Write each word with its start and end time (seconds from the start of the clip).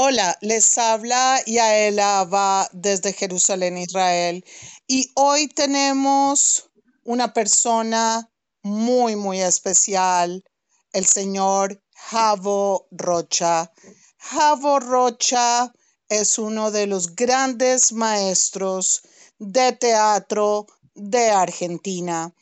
Hola, 0.00 0.38
les 0.42 0.78
habla 0.78 1.42
Yael 1.44 1.98
Ava 1.98 2.68
desde 2.70 3.12
Jerusalén, 3.12 3.76
Israel. 3.78 4.44
Y 4.86 5.10
hoy 5.14 5.48
tenemos 5.48 6.70
una 7.02 7.32
persona 7.32 8.30
muy, 8.62 9.16
muy 9.16 9.40
especial, 9.40 10.44
el 10.92 11.04
señor 11.04 11.82
Javo 11.96 12.86
Rocha. 12.92 13.72
Javo 14.18 14.78
Rocha 14.78 15.72
es 16.08 16.38
uno 16.38 16.70
de 16.70 16.86
los 16.86 17.16
grandes 17.16 17.90
maestros 17.90 19.02
de 19.40 19.72
teatro 19.72 20.68
de 20.94 21.30
Argentina. 21.30 22.32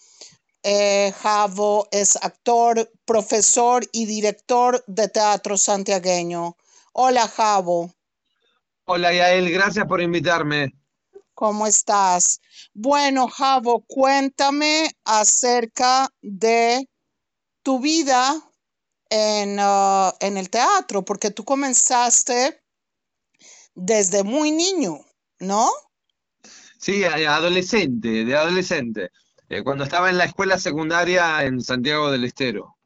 Eh, 0.63 1.11
Javo 1.23 1.89
es 1.91 2.17
actor, 2.17 2.93
profesor 3.07 3.83
y 3.93 4.05
director 4.05 4.85
de 4.87 5.09
teatro 5.09 5.57
santiagueño. 5.57 6.55
Hola, 6.99 7.29
Javo. 7.29 7.93
Hola, 8.87 9.13
Yael, 9.13 9.53
gracias 9.53 9.87
por 9.87 10.01
invitarme. 10.01 10.73
¿Cómo 11.35 11.67
estás? 11.67 12.41
Bueno, 12.73 13.29
Javo, 13.29 13.85
cuéntame 13.87 14.91
acerca 15.05 16.09
de 16.23 16.89
tu 17.63 17.81
vida 17.81 18.35
en, 19.11 19.61
uh, 19.61 20.11
en 20.21 20.39
el 20.39 20.49
teatro, 20.49 21.05
porque 21.05 21.31
tú 21.31 21.45
comenzaste 21.45 22.63
desde 23.75 24.25
muy 24.25 24.51
niño, 24.51 25.01
¿no? 25.39 25.69
Sí, 26.79 27.05
adolescente, 27.05 28.25
de 28.25 28.35
adolescente. 28.35 29.11
Eh, 29.51 29.63
cuando 29.63 29.85
estaba 29.85 30.09
en 30.09 30.17
la 30.17 30.25
escuela 30.25 30.59
secundaria 30.59 31.45
en 31.45 31.61
Santiago 31.61 32.11
del 32.11 32.25
Estero. 32.25 32.79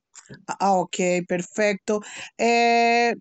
Ah, 0.48 0.72
ok, 0.72 0.96
perfecto. 1.28 2.00
Eh, 2.36 3.14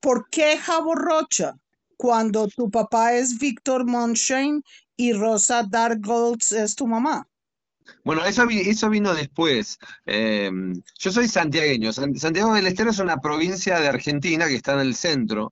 ¿por 0.00 0.28
qué 0.30 0.58
Javo 0.58 0.94
Rocha? 0.94 1.56
Cuando 1.96 2.46
tu 2.48 2.70
papá 2.70 3.14
es 3.14 3.38
Víctor 3.38 3.84
Monshane 3.84 4.62
y 4.96 5.12
Rosa 5.12 5.64
Dargolds 5.68 6.52
es 6.52 6.74
tu 6.74 6.86
mamá. 6.86 7.26
Bueno, 8.04 8.24
eso, 8.24 8.46
eso 8.50 8.90
vino 8.90 9.14
después. 9.14 9.78
Em, 10.06 10.74
yo 10.98 11.10
soy 11.10 11.28
santiagueño. 11.28 11.92
Santiago 11.92 12.54
del 12.54 12.66
Estero 12.66 12.90
es 12.90 12.98
una 12.98 13.18
provincia 13.18 13.80
de 13.80 13.88
Argentina 13.88 14.46
que 14.46 14.54
está 14.54 14.74
en 14.74 14.80
el 14.80 14.94
centro. 14.94 15.50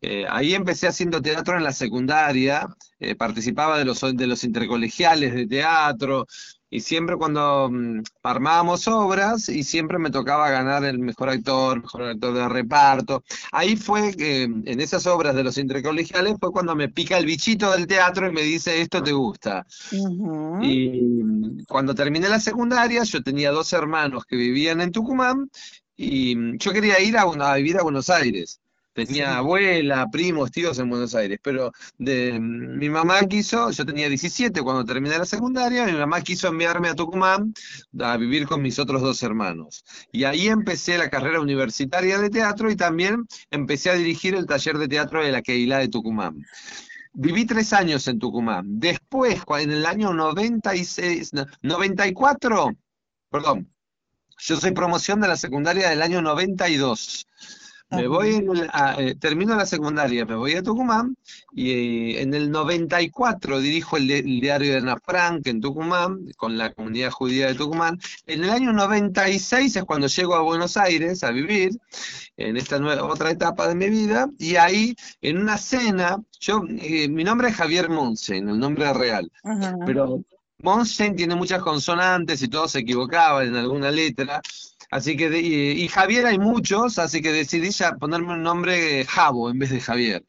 Eh, 0.00 0.24
ahí 0.28 0.54
empecé 0.54 0.88
haciendo 0.88 1.22
teatro 1.22 1.56
en 1.56 1.64
la 1.64 1.72
secundaria, 1.72 2.66
eh, 2.98 3.14
participaba 3.14 3.78
de 3.78 3.84
los, 3.84 4.00
de 4.00 4.26
los 4.26 4.44
intercolegiales 4.44 5.34
de 5.34 5.46
teatro, 5.46 6.26
y 6.70 6.80
siempre 6.80 7.16
cuando 7.16 7.68
mm, 7.70 8.02
armábamos 8.22 8.88
obras 8.88 9.48
y 9.48 9.62
siempre 9.62 9.98
me 9.98 10.10
tocaba 10.10 10.50
ganar 10.50 10.84
el 10.84 10.98
mejor 10.98 11.28
actor, 11.30 11.80
mejor 11.82 12.02
actor 12.04 12.34
de 12.34 12.48
reparto. 12.48 13.22
Ahí 13.52 13.76
fue 13.76 14.14
que 14.14 14.42
en 14.44 14.80
esas 14.80 15.06
obras 15.06 15.34
de 15.34 15.44
los 15.44 15.58
intercolegiales 15.58 16.36
fue 16.40 16.52
cuando 16.52 16.74
me 16.74 16.88
pica 16.88 17.18
el 17.18 17.26
bichito 17.26 17.70
del 17.72 17.86
teatro 17.86 18.28
y 18.28 18.32
me 18.32 18.42
dice 18.42 18.80
esto 18.80 19.02
te 19.02 19.12
gusta. 19.12 19.66
Y 20.60 20.90
mm, 21.22 21.64
cuando 21.68 21.94
terminé 21.94 22.28
la 22.28 22.40
secundaria 22.40 23.02
yo 23.04 23.22
tenía 23.22 23.50
dos 23.52 23.72
hermanos 23.72 24.24
que 24.26 24.36
vivían 24.36 24.80
en 24.80 24.92
Tucumán 24.92 25.50
y 25.96 26.36
mm, 26.36 26.58
yo 26.58 26.72
quería 26.72 27.00
ir 27.00 27.16
a, 27.16 27.22
a 27.22 27.56
vivir 27.56 27.78
a 27.78 27.82
Buenos 27.82 28.10
Aires. 28.10 28.60
Tenía 28.96 29.36
abuela, 29.36 30.08
primos, 30.10 30.50
tíos 30.50 30.78
en 30.78 30.88
Buenos 30.88 31.14
Aires, 31.14 31.38
pero 31.42 31.70
de, 31.98 32.40
mi 32.40 32.88
mamá 32.88 33.20
quiso, 33.28 33.70
yo 33.70 33.84
tenía 33.84 34.08
17 34.08 34.62
cuando 34.62 34.86
terminé 34.86 35.18
la 35.18 35.26
secundaria, 35.26 35.84
mi 35.84 35.92
mamá 35.92 36.22
quiso 36.22 36.48
enviarme 36.48 36.88
a 36.88 36.94
Tucumán 36.94 37.52
a 38.00 38.16
vivir 38.16 38.46
con 38.46 38.62
mis 38.62 38.78
otros 38.78 39.02
dos 39.02 39.22
hermanos. 39.22 39.84
Y 40.12 40.24
ahí 40.24 40.48
empecé 40.48 40.96
la 40.96 41.10
carrera 41.10 41.42
universitaria 41.42 42.18
de 42.18 42.30
teatro 42.30 42.70
y 42.70 42.76
también 42.76 43.26
empecé 43.50 43.90
a 43.90 43.96
dirigir 43.96 44.34
el 44.34 44.46
taller 44.46 44.78
de 44.78 44.88
teatro 44.88 45.22
de 45.22 45.30
la 45.30 45.42
Keila 45.42 45.76
de 45.76 45.88
Tucumán. 45.88 46.42
Viví 47.12 47.44
tres 47.44 47.74
años 47.74 48.08
en 48.08 48.18
Tucumán. 48.18 48.80
Después, 48.80 49.42
en 49.58 49.72
el 49.72 49.84
año 49.84 50.14
96, 50.14 51.32
94, 51.60 52.70
perdón, 53.28 53.70
yo 54.38 54.56
soy 54.56 54.70
promoción 54.70 55.20
de 55.20 55.28
la 55.28 55.36
secundaria 55.36 55.90
del 55.90 56.00
año 56.00 56.22
92. 56.22 57.26
Me 57.90 58.08
voy, 58.08 58.44
eh, 58.98 59.14
termino 59.14 59.54
la 59.54 59.64
secundaria, 59.64 60.24
me 60.24 60.34
voy 60.34 60.54
a 60.54 60.62
Tucumán 60.62 61.16
y 61.52 61.70
eh, 61.70 62.22
en 62.22 62.34
el 62.34 62.50
94 62.50 63.60
dirijo 63.60 63.96
el, 63.96 64.08
diario 64.08 64.72
de 64.72 64.78
Ana 64.78 64.98
Frank 64.98 65.46
en 65.46 65.60
Tucumán, 65.60 66.26
con 66.36 66.58
la 66.58 66.72
comunidad 66.72 67.12
judía 67.12 67.46
de 67.46 67.54
Tucumán. 67.54 68.00
En 68.26 68.42
el 68.42 68.50
año 68.50 68.72
96 68.72 69.76
es 69.76 69.84
cuando 69.84 70.08
llego 70.08 70.34
a 70.34 70.42
Buenos 70.42 70.76
Aires 70.76 71.22
a 71.22 71.30
vivir, 71.30 71.78
en 72.36 72.56
esta 72.56 72.80
nueva, 72.80 73.04
otra 73.04 73.30
etapa 73.30 73.68
de 73.68 73.76
mi 73.76 73.88
vida, 73.88 74.28
y 74.36 74.56
ahí 74.56 74.96
en 75.22 75.38
una 75.38 75.56
cena, 75.56 76.20
yo, 76.40 76.62
eh, 76.68 77.08
mi 77.08 77.22
nombre 77.22 77.48
es 77.48 77.54
Javier 77.54 77.88
Monsen, 77.88 78.48
el 78.48 78.58
nombre 78.58 78.92
real, 78.94 79.30
pero 79.86 80.24
Monsen 80.58 81.14
tiene 81.14 81.34
muchas 81.34 81.62
consonantes 81.62 82.42
y 82.42 82.48
todo 82.48 82.66
se 82.66 82.80
equivocaba 82.80 83.44
en 83.44 83.56
alguna 83.56 83.90
letra. 83.90 84.40
Así 84.96 85.14
que, 85.14 85.26
y, 85.38 85.88
Javier 85.88 86.24
hay 86.24 86.38
muchos, 86.38 86.98
así 86.98 87.20
que 87.20 87.30
decidí 87.30 87.68
ya 87.68 87.96
ponerme 87.96 88.32
un 88.32 88.42
nombre 88.42 89.04
Javo 89.04 89.50
en 89.50 89.58
vez 89.58 89.68
de 89.68 89.80
Javier. 89.80 90.24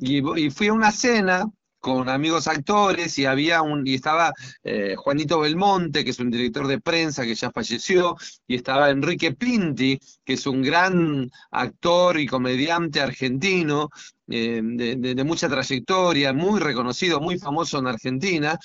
y, 0.00 0.50
fui 0.50 0.68
a 0.68 0.74
una 0.74 0.92
cena 0.92 1.44
con 1.80 2.08
amigos 2.08 2.46
actores 2.46 3.18
y 3.18 3.26
había 3.26 3.62
un, 3.62 3.84
y 3.84 3.94
estaba 3.94 4.32
eh, 4.62 4.94
Juanito 4.96 5.40
Belmonte, 5.40 6.04
que 6.04 6.10
es 6.10 6.20
un 6.20 6.30
director 6.30 6.68
de 6.68 6.80
prensa 6.80 7.24
que 7.24 7.34
ya 7.34 7.50
falleció, 7.50 8.16
y 8.46 8.54
estaba 8.54 8.90
Enrique 8.90 9.32
Pinti, 9.32 9.98
que 10.24 10.34
es 10.34 10.46
un 10.46 10.62
gran 10.62 11.28
actor 11.50 12.20
y 12.20 12.28
comediante 12.28 13.00
argentino, 13.00 13.90
eh, 14.28 14.60
de, 14.62 15.24
mucha 15.24 15.48
trayectoria, 15.48 16.32
muy 16.32 16.60
reconocido, 16.60 17.20
muy 17.20 17.38
famoso 17.40 17.80
en 17.80 17.88
Argentina, 17.88 18.56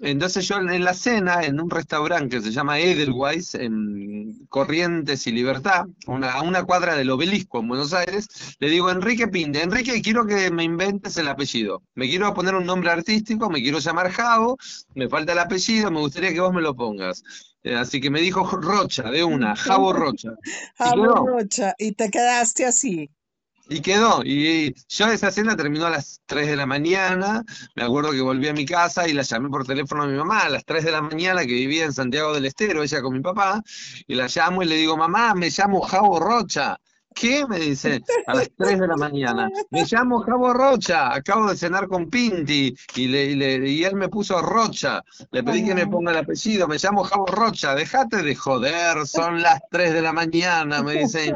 entonces 0.00 0.46
yo 0.46 0.58
en 0.58 0.84
la 0.84 0.94
cena, 0.94 1.42
en 1.42 1.60
un 1.60 1.70
restaurante 1.70 2.36
que 2.36 2.42
se 2.42 2.52
llama 2.52 2.78
Edelweiss, 2.78 3.54
en 3.54 4.46
Corrientes 4.48 5.26
y 5.26 5.32
Libertad, 5.32 5.86
a 6.06 6.42
una 6.42 6.64
cuadra 6.64 6.96
del 6.96 7.10
obelisco 7.10 7.58
en 7.60 7.68
Buenos 7.68 7.92
Aires, 7.92 8.28
le 8.60 8.70
digo, 8.70 8.90
Enrique 8.90 9.28
Pinde, 9.28 9.62
Enrique, 9.62 10.00
quiero 10.00 10.26
que 10.26 10.50
me 10.50 10.64
inventes 10.64 11.16
el 11.16 11.28
apellido. 11.28 11.82
Me 11.94 12.08
quiero 12.08 12.32
poner 12.32 12.54
un 12.54 12.66
nombre 12.66 12.90
artístico, 12.90 13.50
me 13.50 13.60
quiero 13.60 13.78
llamar 13.80 14.10
Javo, 14.10 14.56
me 14.94 15.08
falta 15.08 15.32
el 15.32 15.38
apellido, 15.38 15.90
me 15.90 16.00
gustaría 16.00 16.32
que 16.32 16.40
vos 16.40 16.52
me 16.52 16.62
lo 16.62 16.74
pongas. 16.74 17.22
Eh, 17.64 17.74
así 17.74 18.00
que 18.00 18.10
me 18.10 18.20
dijo 18.20 18.44
Rocha, 18.44 19.10
de 19.10 19.24
una, 19.24 19.56
Javo 19.56 19.92
Rocha. 19.92 20.30
Javo 20.78 21.26
Rocha, 21.26 21.74
y 21.76 21.92
te 21.92 22.10
quedaste 22.10 22.64
así. 22.66 23.10
Y 23.70 23.80
quedó. 23.82 24.22
Y 24.24 24.74
yo 24.88 25.08
esa 25.08 25.30
cena 25.30 25.54
terminó 25.56 25.86
a 25.86 25.90
las 25.90 26.22
3 26.26 26.48
de 26.48 26.56
la 26.56 26.66
mañana. 26.66 27.44
Me 27.74 27.82
acuerdo 27.84 28.12
que 28.12 28.20
volví 28.22 28.48
a 28.48 28.54
mi 28.54 28.64
casa 28.64 29.06
y 29.06 29.12
la 29.12 29.22
llamé 29.22 29.50
por 29.50 29.66
teléfono 29.66 30.04
a 30.04 30.06
mi 30.06 30.16
mamá 30.16 30.40
a 30.40 30.48
las 30.48 30.64
3 30.64 30.84
de 30.84 30.92
la 30.92 31.02
mañana, 31.02 31.42
que 31.42 31.52
vivía 31.52 31.84
en 31.84 31.92
Santiago 31.92 32.32
del 32.32 32.46
Estero, 32.46 32.82
ella 32.82 33.02
con 33.02 33.12
mi 33.12 33.20
papá. 33.20 33.62
Y 34.06 34.14
la 34.14 34.26
llamo 34.26 34.62
y 34.62 34.66
le 34.66 34.76
digo, 34.76 34.96
mamá, 34.96 35.34
me 35.34 35.50
llamo 35.50 35.82
Javo 35.82 36.18
Rocha. 36.18 36.80
¿Qué? 37.18 37.44
Me 37.48 37.58
dice, 37.58 38.00
a 38.26 38.34
las 38.34 38.50
3 38.56 38.78
de 38.78 38.86
la 38.86 38.96
mañana. 38.96 39.50
Me 39.70 39.84
llamo 39.84 40.20
Javo 40.20 40.52
Rocha, 40.52 41.12
acabo 41.12 41.50
de 41.50 41.56
cenar 41.56 41.88
con 41.88 42.08
Pinti 42.08 42.74
y, 42.94 43.08
le, 43.08 43.68
y, 43.68 43.84
él 43.84 43.96
me 43.96 44.08
puso 44.08 44.40
Rocha. 44.40 45.02
Le 45.32 45.42
pedí 45.42 45.64
que 45.64 45.74
me 45.74 45.86
ponga 45.86 46.12
el 46.12 46.18
apellido, 46.18 46.68
me 46.68 46.76
llamo 46.78 47.02
Javo 47.02 47.26
Rocha, 47.26 47.74
déjate 47.74 48.22
de 48.22 48.34
joder, 48.36 49.04
son 49.06 49.42
las 49.42 49.60
3 49.70 49.94
de 49.94 50.02
la 50.02 50.12
mañana, 50.12 50.82
me 50.82 50.94
dice. 50.94 51.34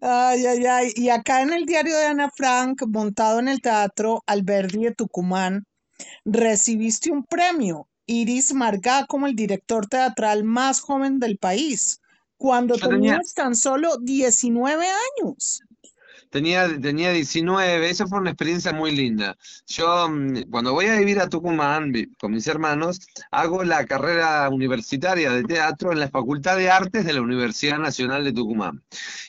Ay, 0.00 0.46
ay, 0.46 0.66
ay. 0.66 0.92
Y 0.96 1.10
acá 1.10 1.42
en 1.42 1.52
el 1.52 1.66
diario 1.66 1.96
de 1.96 2.06
Ana 2.06 2.30
Frank, 2.34 2.82
montado 2.88 3.38
en 3.38 3.48
el 3.48 3.60
teatro 3.60 4.22
Alberdi 4.26 4.84
de 4.84 4.94
Tucumán, 4.94 5.66
recibiste 6.24 7.10
un 7.10 7.24
premio, 7.24 7.88
Iris 8.06 8.54
Margá, 8.54 9.04
como 9.06 9.26
el 9.26 9.36
director 9.36 9.86
teatral 9.86 10.44
más 10.44 10.80
joven 10.80 11.18
del 11.18 11.36
país 11.36 12.01
cuando 12.42 12.74
tenías 12.74 13.34
tan 13.34 13.54
solo 13.54 13.98
19 13.98 14.84
años. 14.84 15.62
Tenía, 16.28 16.66
tenía 16.80 17.12
19, 17.12 17.88
eso 17.88 18.08
fue 18.08 18.18
una 18.18 18.30
experiencia 18.30 18.72
muy 18.72 18.90
linda. 18.90 19.36
Yo, 19.68 20.08
mm, 20.08 20.50
cuando 20.50 20.72
voy 20.72 20.86
a 20.86 20.98
vivir 20.98 21.20
a 21.20 21.28
Tucumán 21.28 21.92
con 22.18 22.32
mis 22.32 22.48
hermanos, 22.48 22.98
hago 23.30 23.62
la 23.62 23.86
carrera 23.86 24.48
universitaria 24.48 25.30
de 25.30 25.44
teatro 25.44 25.92
en 25.92 26.00
la 26.00 26.08
Facultad 26.08 26.56
de 26.56 26.68
Artes 26.68 27.04
de 27.04 27.12
la 27.12 27.20
Universidad 27.20 27.78
Nacional 27.78 28.24
de 28.24 28.32
Tucumán. 28.32 28.82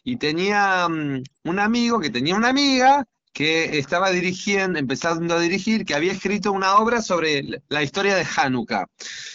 Y 0.04 0.16
tenía 0.16 0.88
mm, 0.90 1.22
un 1.44 1.60
amigo 1.60 2.00
que 2.00 2.10
tenía 2.10 2.36
una 2.36 2.50
amiga 2.50 3.06
que 3.34 3.80
estaba 3.80 4.12
dirigiendo, 4.12 4.78
empezando 4.78 5.36
a 5.36 5.40
dirigir, 5.40 5.86
que 5.86 5.96
había 5.96 6.12
escrito 6.12 6.52
una 6.52 6.76
obra 6.78 7.02
sobre 7.02 7.62
la 7.68 7.84
historia 7.84 8.16
de 8.16 8.26
Hanukkah. 8.26 8.86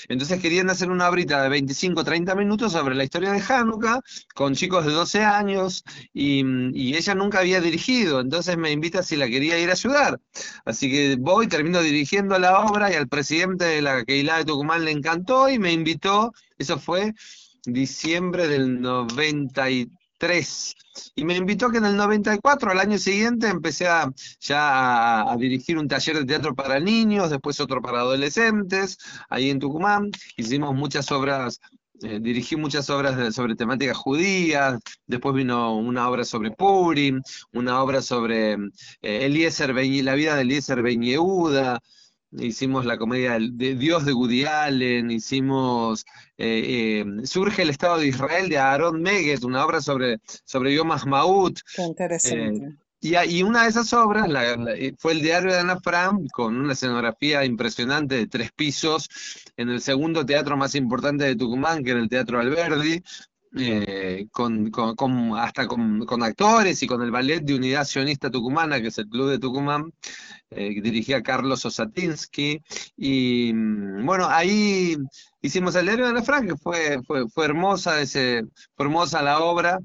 Entonces 0.09 0.41
querían 0.41 0.71
hacer 0.71 0.91
una 0.91 1.09
obrita 1.09 1.43
de 1.43 1.49
25, 1.49 2.05
30 2.05 2.35
minutos 2.37 2.73
sobre 2.73 2.95
la 2.95 3.05
historia 3.05 3.33
de 3.33 3.43
Hanukkah, 3.47 4.01
con 4.35 4.55
chicos 4.55 4.87
de 4.87 4.93
12 4.93 5.25
años, 5.25 5.83
y, 6.13 6.45
ella 6.99 7.15
nunca 7.15 7.41
había 7.41 7.61
dirigido, 7.61 8.21
entonces 8.21 8.57
me 8.57 8.73
invita 8.73 9.03
si 9.03 9.17
la 9.17 9.29
quería 9.29 9.59
ir 9.59 9.69
a 9.71 9.73
ayudar. 9.73 10.21
Así 10.65 10.91
que 10.91 11.17
voy, 11.19 11.49
termino 11.49 11.83
dirigiendo 11.83 12.39
la 12.39 12.61
obra, 12.61 12.93
y 12.93 12.95
al 12.95 13.09
presidente 13.09 13.65
de 13.65 13.83
la 13.83 14.05
Keilah 14.05 14.39
de 14.39 14.45
Tucumán 14.45 14.85
le 14.85 14.93
encantó, 14.93 15.49
y 15.49 15.59
me 15.59 15.73
invitó, 15.73 16.33
eso 16.57 16.79
fue 16.79 17.15
diciembre 17.65 18.49
del 18.49 18.81
93 18.81 19.89
tres. 20.19 20.75
Y 21.15 21.25
me 21.25 21.37
invitó 21.37 21.71
que 21.71 21.79
en 21.79 21.87
el 21.87 21.97
94, 21.97 22.73
al 22.73 22.81
año 22.81 22.99
siguiente, 22.99 23.49
empecé 23.49 23.87
a, 23.87 24.13
ya 24.41 25.31
a, 25.31 25.37
dirigir 25.37 25.79
un 25.79 25.89
taller 25.89 26.19
de 26.19 26.25
teatro 26.25 26.55
para 26.55 26.81
niños, 26.81 27.31
después 27.31 27.61
otro 27.61 27.81
para 27.81 28.01
adolescentes, 28.01 28.99
ahí 29.31 29.51
en 29.51 29.61
Tucumán. 29.61 30.11
Hicimos 30.37 30.75
muchas 30.75 31.11
obras, 31.13 31.61
eh, 32.03 32.19
dirigí 32.21 32.57
muchas 32.57 32.91
obras 32.91 33.35
sobre 33.35 33.55
temáticas 33.55 33.97
judías, 33.97 34.81
después 35.07 35.35
vino 35.35 35.77
una 35.77 36.09
obra 36.09 36.25
sobre 36.25 36.51
Purim, 36.51 37.23
una 37.53 37.83
obra 37.83 38.03
sobre 38.03 38.55
eh, 38.55 38.59
Eliezer 39.03 39.75
la 39.75 40.15
vida 40.15 40.35
de 40.35 40.43
Eliezer 40.43 40.83
Ben 40.83 41.03
Yehuda, 41.03 41.81
hicimos 42.33 42.85
la 42.85 42.99
comedia 42.99 43.39
de 43.39 43.75
Dios 43.75 44.05
de 44.05 44.13
Woody 44.13 44.45
Allen, 44.45 45.11
hicimos 45.11 46.05
eh, 46.37 47.05
eh, 47.05 47.27
Surge 47.27 47.63
el 47.63 47.71
Estado 47.71 47.99
de 47.99 48.09
Israel 48.09 48.49
de 48.49 48.59
Aaron 48.59 49.01
Meguet, 49.01 49.45
una 49.45 49.65
obra 49.65 49.81
sobre, 49.81 50.19
sobre 50.45 50.75
Yom 50.75 50.93
Maut. 51.07 51.61
Qué 51.75 51.83
interesante. 51.83 52.67
Eh, 52.67 52.77
y, 53.01 53.17
y, 53.17 53.43
una 53.45 53.63
de 53.63 53.69
esas 53.69 53.93
obras 53.93 54.29
fue 54.99 55.13
el 55.13 55.23
diario 55.23 55.53
de 55.53 55.61
Ana 55.61 55.79
Fran, 55.81 56.27
con 56.33 56.57
una 56.57 56.73
escenografía 56.73 57.45
impresionante 57.45 58.17
de 58.17 58.27
tres 58.27 58.51
pisos, 58.51 59.09
en 59.57 59.69
el 59.69 59.81
segundo 59.81 60.27
teatro 60.27 60.57
más 60.57 60.75
importante 60.75 61.25
de 61.25 61.37
Tucumán, 61.37 61.85
que 61.85 61.93
era 61.93 62.01
el 62.01 62.09
Teatro 62.09 62.41
Alberdi, 62.41 63.01
con, 64.31 64.71
con, 64.71 65.39
hasta 65.39 65.67
con, 65.67 66.05
con, 66.07 66.23
actores 66.23 66.83
y 66.83 66.87
con 66.87 67.03
el 67.03 67.11
ballet 67.11 67.41
de 67.41 67.55
Unidad 67.55 67.85
Sionista 67.85 68.31
Tucumana, 68.31 68.81
que 68.81 68.89
es 68.89 68.99
el 68.99 69.09
Club 69.09 69.31
de 69.31 69.39
Tucumán, 69.39 69.93
eh, 70.51 70.81
dirigía 70.81 71.23
Carlos 71.23 71.65
Osatinsky. 71.65 72.63
Y 72.97 73.53
mm, 73.55 74.05
bueno, 74.05 74.29
ahí 74.29 74.97
hicimos 75.43 75.75
el 75.77 75.89
héroe 75.89 76.09
de 76.09 76.15
la 76.15 76.23
Franca, 76.23 76.57
fue, 76.57 77.03
fue, 77.07 77.29
fue, 77.29 77.45
hermosa 77.45 78.01
ese, 78.01 78.43
fue 78.77 78.87
hermosa 78.87 79.23
la 79.23 79.41
obra. 79.41 79.79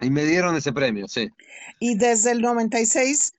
Y 0.00 0.10
me 0.10 0.24
dieron 0.24 0.54
ese 0.54 0.74
premio, 0.74 1.08
sí. 1.08 1.30
Y 1.80 1.96
desde 1.96 2.32
el 2.32 2.42
96 2.42 3.32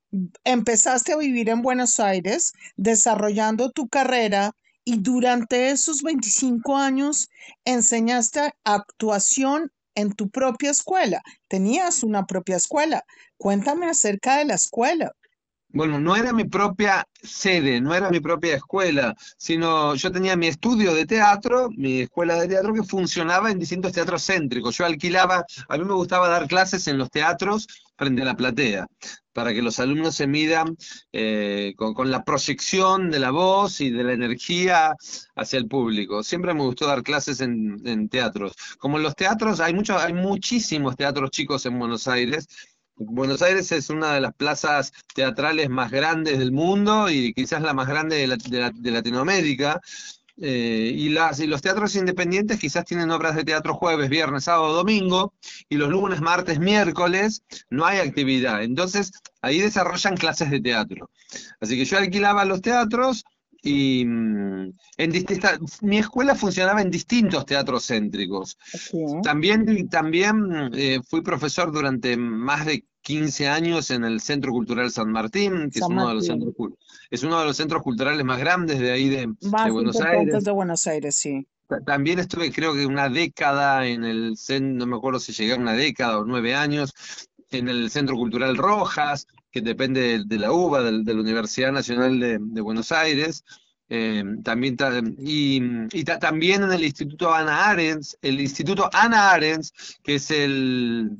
empezaste 0.43 1.13
a 1.13 1.17
vivir 1.17 1.49
en 1.49 1.61
Buenos 1.61 1.99
Aires, 1.99 2.53
desarrollando 2.77 3.69
tu 3.69 3.87
carrera 3.87 4.55
y 4.87 4.99
durante 4.99 5.71
esos 5.71 6.01
25 6.01 6.77
años 6.77 7.29
enseñaste 7.65 8.53
actuación 8.63 9.69
en 9.95 10.13
tu 10.13 10.29
propia 10.29 10.71
escuela. 10.71 11.21
Tenías 11.49 12.03
una 12.03 12.25
propia 12.25 12.55
escuela. 12.55 13.03
Cuéntame 13.35 13.87
acerca 13.89 14.37
de 14.37 14.45
la 14.45 14.53
escuela. 14.53 15.11
Bueno, 15.69 15.99
no 15.99 16.15
era 16.15 16.31
mi 16.31 16.45
propia 16.45 17.05
sede, 17.21 17.81
no 17.81 17.93
era 17.93 18.09
mi 18.09 18.19
propia 18.21 18.55
escuela, 18.55 19.13
sino 19.37 19.95
yo 19.95 20.11
tenía 20.11 20.35
mi 20.37 20.47
estudio 20.47 20.93
de 20.93 21.05
teatro, 21.05 21.69
mi 21.75 22.01
escuela 22.01 22.35
de 22.39 22.47
teatro 22.47 22.73
que 22.73 22.83
funcionaba 22.83 23.51
en 23.51 23.59
distintos 23.59 23.91
teatros 23.91 24.25
céntricos. 24.25 24.77
Yo 24.77 24.85
alquilaba, 24.85 25.45
a 25.67 25.77
mí 25.77 25.83
me 25.83 25.93
gustaba 25.93 26.29
dar 26.29 26.47
clases 26.47 26.87
en 26.87 26.97
los 26.97 27.09
teatros 27.11 27.67
frente 27.97 28.21
a 28.21 28.25
la 28.25 28.35
platea, 28.35 28.87
para 29.33 29.53
que 29.53 29.61
los 29.61 29.79
alumnos 29.79 30.15
se 30.15 30.27
midan 30.27 30.77
eh, 31.11 31.73
con, 31.75 32.09
la 32.11 32.23
proyección 32.23 33.11
de 33.11 33.19
la 33.19 33.31
voz 33.31 33.81
y 33.81 33.89
de 33.89 34.03
la 34.03 34.13
energía 34.13 34.95
hacia 35.35 35.59
el 35.59 35.67
público. 35.67 36.23
Siempre 36.23 36.53
me 36.53 36.61
gustó 36.61 36.87
dar 36.87 37.03
clases 37.03 37.41
en, 37.41 38.07
teatros. 38.09 38.53
Como 38.77 38.97
en 38.97 39.03
los 39.03 39.15
teatros, 39.15 39.59
hay, 39.59 39.73
muchos, 39.73 40.01
hay 40.01 40.13
muchísimos 40.13 40.95
teatros 40.95 41.31
chicos 41.31 41.65
en 41.65 41.77
Buenos 41.77 42.07
Aires, 42.07 42.47
Buenos 42.99 43.43
Aires 43.43 43.71
es 43.71 43.91
una 43.91 44.13
de 44.13 44.21
las 44.21 44.33
plazas 44.33 44.91
teatrales 45.13 45.69
más 45.69 45.91
grandes 45.91 46.39
del 46.39 46.51
mundo 46.51 47.11
y 47.11 47.31
quizás 47.33 47.61
la 47.61 47.75
más 47.75 47.87
grande 47.87 48.27
de, 48.27 48.91
Latinoamérica. 48.91 49.79
Eh, 50.39 50.93
y, 50.95 51.09
las, 51.09 51.39
y 51.39 51.47
los 51.47 51.61
teatros 51.61 51.95
independientes 51.95 52.59
quizás 52.59 52.85
tienen 52.85 53.11
obras 53.11 53.35
de 53.35 53.43
teatro 53.43 53.75
jueves, 53.75 54.09
viernes, 54.09 54.45
sábado, 54.45 54.73
domingo, 54.73 55.33
y 55.69 55.77
los 55.77 55.89
lunes, 55.89 56.21
martes, 56.21 56.59
miércoles 56.59 57.43
no 57.69 57.85
hay 57.85 57.99
actividad. 57.99 58.63
Entonces 58.63 59.11
ahí 59.41 59.59
desarrollan 59.59 60.17
clases 60.17 60.49
de 60.49 60.59
teatro. 60.59 61.11
Así 61.59 61.77
que 61.77 61.85
yo 61.85 61.99
alquilaba 61.99 62.45
los 62.45 62.61
teatros 62.61 63.25
y 63.61 64.05
mm, 64.05 64.73
en 64.97 65.25
mi 65.81 65.97
escuela 65.97 66.35
funcionaba 66.35 66.81
en 66.81 66.91
distintos 66.91 67.45
teatros 67.45 67.87
céntricos. 67.87 68.57
También, 69.23 69.89
también 69.89 70.71
eh, 70.73 70.99
fui 71.07 71.21
profesor 71.21 71.71
durante 71.71 72.17
más 72.17 72.65
de 72.65 72.85
15 73.01 73.47
años 73.47 73.89
en 73.91 74.03
el 74.03 74.19
Centro 74.19 74.51
Cultural 74.51 74.91
San 74.91 75.11
Martín, 75.11 75.69
que 75.71 75.79
es, 75.79 75.85
uno 75.85 76.09
de 76.09 76.15
los 76.15 76.25
centros, 76.25 76.53
es 77.09 77.23
uno 77.23 77.39
de 77.39 77.45
los 77.45 77.55
centros 77.55 77.81
culturales 77.81 78.23
más 78.25 78.39
grandes 78.39 78.79
de 78.79 78.91
ahí 78.91 79.09
de, 79.09 79.33
Buenos 79.71 80.01
Aires. 80.01 80.43
de 80.43 80.51
Buenos 80.51 80.87
Aires, 80.87 81.15
sí. 81.15 81.47
También 81.85 82.19
estuve 82.19 82.51
creo 82.51 82.73
que 82.73 82.85
una 82.85 83.09
década 83.09 83.85
en 83.87 84.05
el 84.05 84.35
no 84.61 84.85
me 84.85 84.95
acuerdo 84.95 85.19
si 85.19 85.33
llegué 85.33 85.53
a 85.53 85.57
una 85.57 85.73
década 85.73 86.19
o 86.19 86.25
nueve 86.25 86.55
años, 86.55 86.93
en 87.51 87.69
el 87.69 87.89
Centro 87.89 88.15
Cultural 88.15 88.57
Rojas, 88.57 89.27
que 89.57 89.61
depende 89.61 90.23
de, 90.23 90.39
la 90.39 90.51
UBA, 90.51 90.83
de, 90.83 91.13
la 91.13 91.21
Universidad 91.21 91.71
Nacional 91.71 92.19
de, 92.19 92.61
Buenos 92.61 92.91
Aires. 92.91 93.43
Eh, 93.89 94.23
también 94.43 94.75
y, 95.17 96.03
también 96.03 96.63
en 96.63 96.73
el 96.73 96.83
Instituto 96.83 97.33
Ana 97.33 97.69
Arens, 97.69 98.17
el 98.21 98.39
Instituto 98.39 98.89
Ana 98.93 99.31
Arens, 99.31 99.73
que 100.03 100.15
es 100.15 100.29
el 100.29 101.17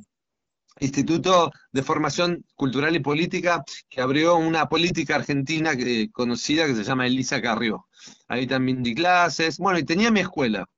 Instituto 0.80 1.51
de 1.72 1.81
Formación 1.81 2.45
Cultural 2.56 2.95
y 2.95 3.00
Política, 3.00 3.63
que 3.89 4.01
abrió 4.01 4.36
una 4.36 4.69
política 4.69 5.16
argentina 5.16 5.75
que, 5.75 6.12
conocida 6.12 6.68
que 6.68 6.75
se 6.75 6.83
llama 6.83 7.07
Elisa 7.07 7.42
Carrió. 7.42 7.88
Ahí 8.28 8.45
también 8.45 8.83
di 8.83 8.94
clases, 8.94 9.57
bueno, 9.57 9.80
y 9.80 9.83
tenía 9.83 10.12
mi 10.12 10.19
escuela. 10.19 10.69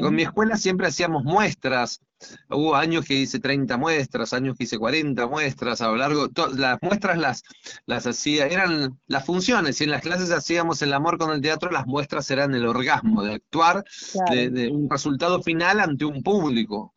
con 0.00 0.14
mi 0.14 0.22
escuela 0.22 0.56
siempre 0.56 0.88
hacíamos 0.88 1.22
muestras 1.22 2.00
Hubo 2.48 2.74
años 2.74 3.04
que 3.04 3.14
hice 3.14 3.40
30 3.40 3.76
muestras, 3.76 4.32
años 4.32 4.56
que 4.56 4.64
hice 4.64 4.78
40 4.78 5.26
muestras 5.26 5.80
a 5.80 5.88
lo 5.88 5.96
largo, 5.96 6.28
las 6.56 6.78
muestras 6.82 7.18
las, 7.18 7.42
las 7.86 8.06
hacía, 8.06 8.46
eran 8.46 8.98
las 9.06 9.24
funciones, 9.24 9.80
y 9.80 9.84
en 9.84 9.90
las 9.90 10.02
clases 10.02 10.30
hacíamos 10.30 10.82
el 10.82 10.92
amor 10.92 11.18
con 11.18 11.32
el 11.32 11.40
teatro, 11.40 11.70
las 11.70 11.86
muestras 11.86 12.30
eran 12.30 12.54
el 12.54 12.66
orgasmo, 12.66 13.22
de 13.22 13.34
actuar 13.34 13.84
de, 14.30 14.68
un 14.68 14.88
resultado 14.90 15.42
final 15.42 15.80
ante 15.80 16.04
un 16.04 16.22
público. 16.22 16.94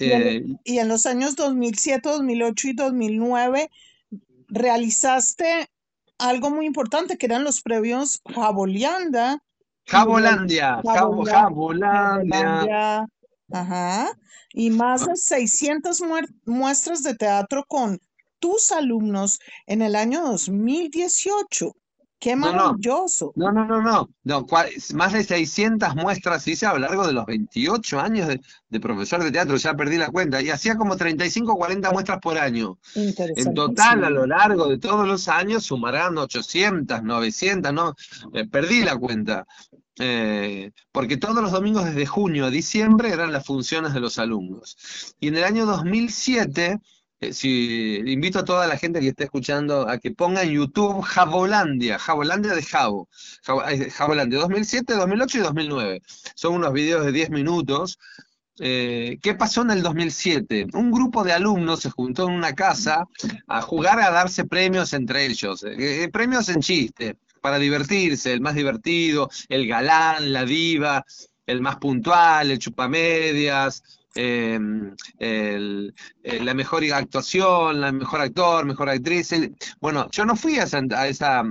Eh, 0.00 0.44
y, 0.64 0.78
en, 0.78 0.88
los 0.88 1.06
años 1.06 1.36
2007, 1.36 2.08
2008 2.08 2.68
y 2.68 2.72
2009 2.72 3.70
realizaste 4.48 5.68
algo 6.18 6.50
muy 6.50 6.66
importante 6.66 7.18
que 7.18 7.26
eran 7.26 7.44
los 7.44 7.62
premios 7.62 8.20
Jabolianda. 8.34 9.38
Jabolandia, 9.86 10.80
Jabolandia. 10.84 13.06
Ajá. 13.52 14.10
Y 14.52 14.70
más 14.70 15.06
de 15.06 15.16
600 15.16 16.02
muestras 16.44 17.02
de 17.02 17.14
teatro 17.14 17.64
con 17.68 18.00
tus 18.38 18.72
alumnos 18.72 19.40
en 19.66 19.82
el 19.82 19.96
año 19.96 20.22
2018. 20.22 21.74
¡Qué 22.18 22.34
maravilloso! 22.34 23.32
No, 23.36 23.52
no, 23.52 23.66
no, 23.66 23.82
no. 23.82 24.08
no. 24.24 24.46
más 24.94 25.12
de 25.12 25.22
600 25.22 25.94
muestras 25.94 26.48
hice 26.48 26.64
a 26.64 26.72
lo 26.72 26.78
largo 26.78 27.06
de 27.06 27.12
los 27.12 27.26
28 27.26 28.00
años 28.00 28.28
de, 28.28 28.80
profesor 28.80 29.22
de 29.22 29.30
teatro, 29.30 29.56
ya 29.56 29.74
perdí 29.74 29.98
la 29.98 30.08
cuenta, 30.08 30.40
y 30.40 30.48
hacía 30.48 30.76
como 30.76 30.96
35 30.96 31.52
o 31.52 31.56
40 31.56 31.90
muestras 31.92 32.18
por 32.20 32.38
año. 32.38 32.78
En 32.94 33.52
total, 33.52 34.04
a 34.04 34.10
lo 34.10 34.26
largo 34.26 34.66
de 34.66 34.78
todos 34.78 35.06
los 35.06 35.28
años, 35.28 35.64
sumarán 35.64 36.16
800, 36.16 37.02
900, 37.02 37.72
no, 37.72 37.94
eh, 38.32 38.46
perdí 38.46 38.82
la 38.82 38.96
cuenta. 38.96 39.46
Eh, 39.98 40.72
porque 40.92 41.16
todos 41.16 41.42
los 41.42 41.52
domingos 41.52 41.84
desde 41.86 42.06
junio 42.06 42.46
a 42.46 42.50
diciembre 42.50 43.10
eran 43.10 43.32
las 43.32 43.46
funciones 43.46 43.94
de 43.94 44.00
los 44.00 44.18
alumnos. 44.18 44.76
Y 45.20 45.28
en 45.28 45.36
el 45.36 45.44
año 45.44 45.66
2007, 45.66 46.78
eh, 47.20 48.02
invito 48.06 48.40
a 48.40 48.44
toda 48.44 48.66
la 48.66 48.76
gente 48.76 49.00
que 49.00 49.08
esté 49.08 49.24
escuchando 49.24 49.88
a 49.88 49.98
que 49.98 50.10
ponga 50.10 50.42
en 50.42 50.50
YouTube 50.50 51.02
Javolandia, 51.02 51.98
Javolandia 51.98 52.54
de 52.54 52.62
Javo, 52.62 53.08
Javolandia 53.42 54.40
2007, 54.40 54.94
2008 54.94 55.38
y 55.38 55.40
2009. 55.40 56.02
Son 56.34 56.54
unos 56.54 56.72
videos 56.72 57.04
de 57.06 57.12
10 57.12 57.30
minutos. 57.30 57.98
Eh, 58.58 59.18
¿Qué 59.22 59.34
pasó 59.34 59.62
en 59.62 59.70
el 59.70 59.82
2007? 59.82 60.68
Un 60.74 60.90
grupo 60.90 61.24
de 61.24 61.32
alumnos 61.32 61.80
se 61.80 61.90
juntó 61.90 62.28
en 62.28 62.34
una 62.34 62.54
casa 62.54 63.04
a 63.48 63.62
jugar 63.62 64.00
a 64.00 64.10
darse 64.10 64.44
premios 64.44 64.92
entre 64.92 65.26
ellos, 65.26 65.64
premios 66.12 66.48
en 66.48 66.60
chiste 66.60 67.16
para 67.46 67.60
divertirse, 67.60 68.32
el 68.32 68.40
más 68.40 68.56
divertido, 68.56 69.30
el 69.48 69.68
galán, 69.68 70.32
la 70.32 70.44
diva, 70.44 71.04
el 71.46 71.60
más 71.60 71.76
puntual, 71.76 72.50
el 72.50 72.58
chupamedias, 72.58 73.84
em, 74.16 74.92
eh, 75.20 75.92
la 76.24 76.54
mejor 76.54 76.82
actuación, 76.92 77.80
la 77.80 77.92
mejor 77.92 78.20
actor, 78.20 78.64
mejor 78.64 78.88
actriz. 78.88 79.30
bueno, 79.80 80.08
yo 80.10 80.24
no 80.24 80.34
fui 80.34 80.58
a 80.58 80.64
esa, 80.64 80.82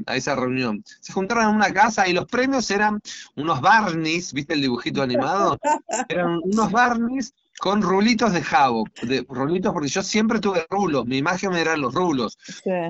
a 0.05 0.17
esa, 0.17 0.35
reunión. 0.35 0.83
Se 0.99 1.13
juntaron 1.13 1.45
en 1.45 1.55
una 1.55 1.71
casa 1.71 2.05
y 2.09 2.11
los 2.11 2.25
premios 2.25 2.69
eran 2.71 2.99
unos 3.37 3.61
barnies, 3.61 4.33
¿viste 4.33 4.53
el 4.53 4.63
dibujito 4.63 5.01
animado? 5.01 5.57
Eran 6.09 6.41
unos 6.43 6.71
barnies 6.73 7.33
con 7.59 7.81
rulitos 7.81 8.33
de 8.33 8.41
jabo, 8.41 8.85
de 9.01 9.25
rulitos 9.27 9.73
porque 9.73 9.87
yo 9.87 10.03
siempre 10.03 10.39
tuve 10.39 10.65
rulos, 10.69 11.05
mi 11.05 11.17
imagen 11.17 11.53
eran 11.53 11.81
los 11.81 11.93
rulos. 11.93 12.37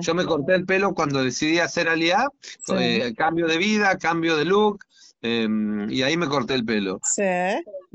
Yo 0.00 0.14
me 0.14 0.24
corté 0.24 0.54
el 0.54 0.64
pelo 0.64 0.94
cuando 0.94 1.22
decidí 1.22 1.58
hacer 1.58 1.88
aliá, 1.88 2.26
eh, 2.78 3.14
cambio 3.16 3.46
de 3.46 3.58
vida, 3.58 3.96
cambio 3.98 4.36
de 4.36 4.44
look, 4.44 4.84
em, 5.22 5.90
y 5.90 6.02
ahí 6.02 6.16
me 6.16 6.26
corté 6.26 6.54
el 6.54 6.64
pelo. 6.64 7.00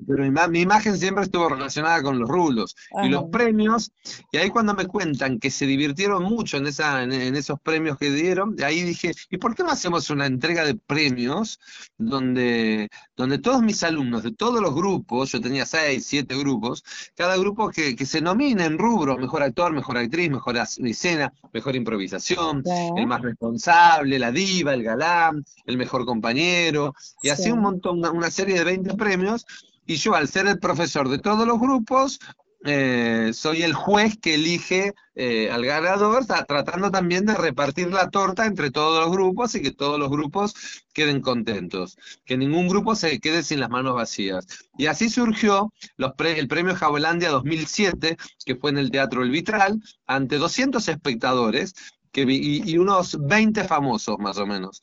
Pero 0.08 0.24
mi, 0.24 0.32
mi, 0.50 0.62
imagen 0.62 0.98
siempre 0.98 1.24
estuvo 1.24 1.50
relacionada 1.50 2.02
con 2.02 2.20
los 2.20 2.30
rulos 2.30 2.76
y 3.04 3.10
los 3.10 3.26
premios, 3.26 3.92
y 4.32 4.38
ahí 4.38 4.50
cuando 4.50 4.74
me 4.74 4.86
cuentan 4.86 5.40
que 5.40 5.52
se 5.52 5.66
divirtieron 5.66 6.24
mucho 6.24 6.58
en, 6.58 6.68
esa, 6.68 7.04
en, 7.04 7.12
esos 7.36 7.60
premios 7.60 7.98
que 7.98 8.12
dieron, 8.12 8.56
ahí 8.64 8.82
dije, 8.82 9.14
¿y 9.30 9.38
por 9.38 9.56
qué 9.56 9.64
no 9.64 9.72
hacemos 9.72 10.10
una 10.10 10.26
entrega 10.26 10.64
de 10.66 10.76
premios 10.76 11.60
donde, 11.98 12.90
donde 13.16 13.40
todos 13.40 13.62
mis 13.62 13.84
alumnos 13.84 14.24
de 14.24 14.32
todos 14.32 14.62
los 14.62 14.74
grupos, 14.74 15.32
yo 15.32 15.42
tenía 15.42 15.66
seis, 15.66 16.06
siete 16.06 16.36
grupos, 16.38 16.84
cada 17.16 17.38
grupo 17.38 17.70
que, 17.70 17.96
que 17.96 18.06
se 18.06 18.22
nomine 18.22 18.66
en 18.66 18.78
rubro, 18.78 19.18
mejor 19.18 19.44
actor, 19.44 19.72
mejor 19.74 19.98
actriz, 19.98 20.30
mejor 20.30 20.58
escena, 20.58 21.34
mejor 21.54 21.76
improvisación, 21.76 22.64
el 22.98 23.08
más 23.08 23.22
responsable, 23.22 24.20
la 24.20 24.32
diva, 24.32 24.74
el 24.74 24.84
galán, 24.84 25.44
el 25.66 25.78
mejor 25.78 26.06
compañero, 26.06 26.94
y 27.22 27.30
así 27.30 27.52
un 27.52 27.60
montón, 27.60 28.00
una, 28.00 28.12
una 28.12 28.32
serie 28.32 28.56
de 28.56 28.64
20 28.64 28.96
premios, 28.96 29.46
y 29.92 29.98
yo 29.98 30.16
al 30.16 30.30
ser 30.30 30.48
el 30.48 30.58
profesor 30.58 31.10
de 31.10 31.20
todos 31.20 31.46
los 31.46 31.60
grupos, 31.60 32.20
eh, 32.64 33.32
soy 33.34 33.64
el 33.64 33.74
juez 33.74 34.18
que 34.18 34.36
elige 34.36 34.94
eh, 35.16 35.50
al 35.52 35.66
ganador, 35.66 36.26
tratando 36.26 36.92
también 36.92 37.26
de 37.26 37.34
repartir 37.34 37.92
la 37.92 38.10
torta 38.10 38.46
entre 38.46 38.72
todos 38.72 39.04
los 39.04 39.12
grupos 39.12 39.54
y 39.56 39.62
que 39.62 39.72
todos 39.72 40.00
los 40.00 40.10
grupos 40.10 40.56
queden 40.94 41.20
contentos, 41.20 41.98
que 42.24 42.38
ningún 42.38 42.70
grupo 42.70 42.96
se 42.96 43.20
quede 43.20 43.44
sin 43.44 43.60
las 43.60 43.70
manos 43.70 43.96
vacías. 43.96 44.48
Y 44.78 44.86
así 44.86 45.10
surgió 45.10 45.74
el 45.98 46.48
premio 46.48 46.74
Jabolandia 46.74 47.30
2007, 47.30 48.16
que 48.46 48.56
fue 48.56 48.70
en 48.70 48.78
el 48.78 48.92
Teatro 48.92 49.24
El 49.24 49.32
Vitral, 49.32 49.82
ante 50.06 50.38
200 50.38 50.88
espectadores, 50.88 51.74
que, 52.12 52.26
y, 52.28 52.78
unos 52.78 53.18
20 53.20 53.64
famosos 53.64 54.18
más 54.20 54.38
o 54.38 54.46
menos, 54.46 54.82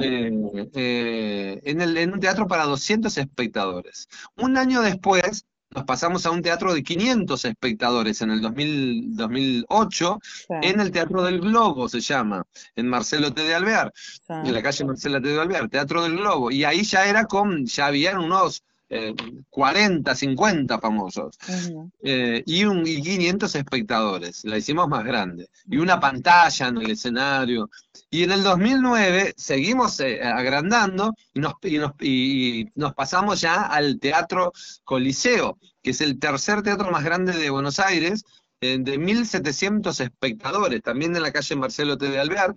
eh, 0.00 1.60
en, 1.64 1.80
el, 1.80 1.96
en 1.96 2.12
un 2.12 2.20
teatro 2.20 2.46
para 2.46 2.64
200 2.64 3.16
espectadores. 3.18 4.08
Un 4.36 4.56
año 4.56 4.80
después, 4.80 5.46
nos 5.72 5.84
pasamos 5.84 6.26
a 6.26 6.30
un 6.30 6.42
teatro 6.42 6.74
de 6.74 6.82
500 6.82 7.44
espectadores 7.44 8.22
en 8.22 8.30
el 8.30 8.40
2008, 8.40 10.18
en 10.62 10.80
el 10.80 10.90
Teatro 10.90 11.22
del 11.22 11.40
Globo 11.40 11.88
se 11.88 12.00
llama, 12.00 12.44
en 12.74 12.88
Marcelo 12.88 13.32
T. 13.32 13.42
de 13.42 13.54
Alvear, 13.54 13.92
en 14.28 14.52
la 14.52 14.62
calle 14.62 14.84
Marcelo 14.84 15.22
T. 15.22 15.28
de 15.28 15.40
Alvear, 15.40 15.68
Teatro 15.68 16.02
del 16.02 16.16
Globo, 16.16 16.50
y 16.50 16.64
ahí 16.64 16.82
ya 16.82 17.06
era 17.06 17.24
con, 17.26 17.66
ya 17.66 17.86
habían 17.86 18.18
unos 18.18 18.64
40, 19.50 20.12
eh, 20.12 20.14
50 20.14 20.78
famosos, 20.80 21.38
eh, 22.02 22.42
y, 22.44 22.64
un, 22.64 22.86
y 22.86 23.00
500 23.02 23.54
espectadores, 23.54 24.44
la 24.44 24.58
hicimos 24.58 24.88
más 24.88 25.04
grande, 25.04 25.48
y 25.66 25.76
una 25.76 26.00
pantalla 26.00 26.68
en 26.68 26.78
el 26.78 26.90
escenario, 26.90 27.70
y 28.10 28.24
en 28.24 28.32
el 28.32 28.42
2009 28.42 29.34
seguimos 29.36 30.00
eh, 30.00 30.20
agrandando 30.22 31.14
y 31.32 31.40
nos, 31.40 31.54
y, 31.62 31.78
nos, 31.78 31.92
y 32.00 32.66
nos 32.74 32.94
pasamos 32.94 33.40
ya 33.40 33.62
al 33.62 34.00
Teatro 34.00 34.52
Coliseo, 34.82 35.58
que 35.82 35.90
es 35.90 36.00
el 36.00 36.18
tercer 36.18 36.62
teatro 36.62 36.90
más 36.90 37.04
grande 37.04 37.32
de 37.32 37.50
Buenos 37.50 37.78
Aires, 37.78 38.24
de 38.60 38.76
1.700 38.76 40.00
espectadores, 40.00 40.82
también 40.82 41.16
en 41.16 41.22
la 41.22 41.32
calle 41.32 41.56
Marcelo 41.56 41.96
T. 41.96 42.10
de 42.10 42.20
Alvear, 42.20 42.54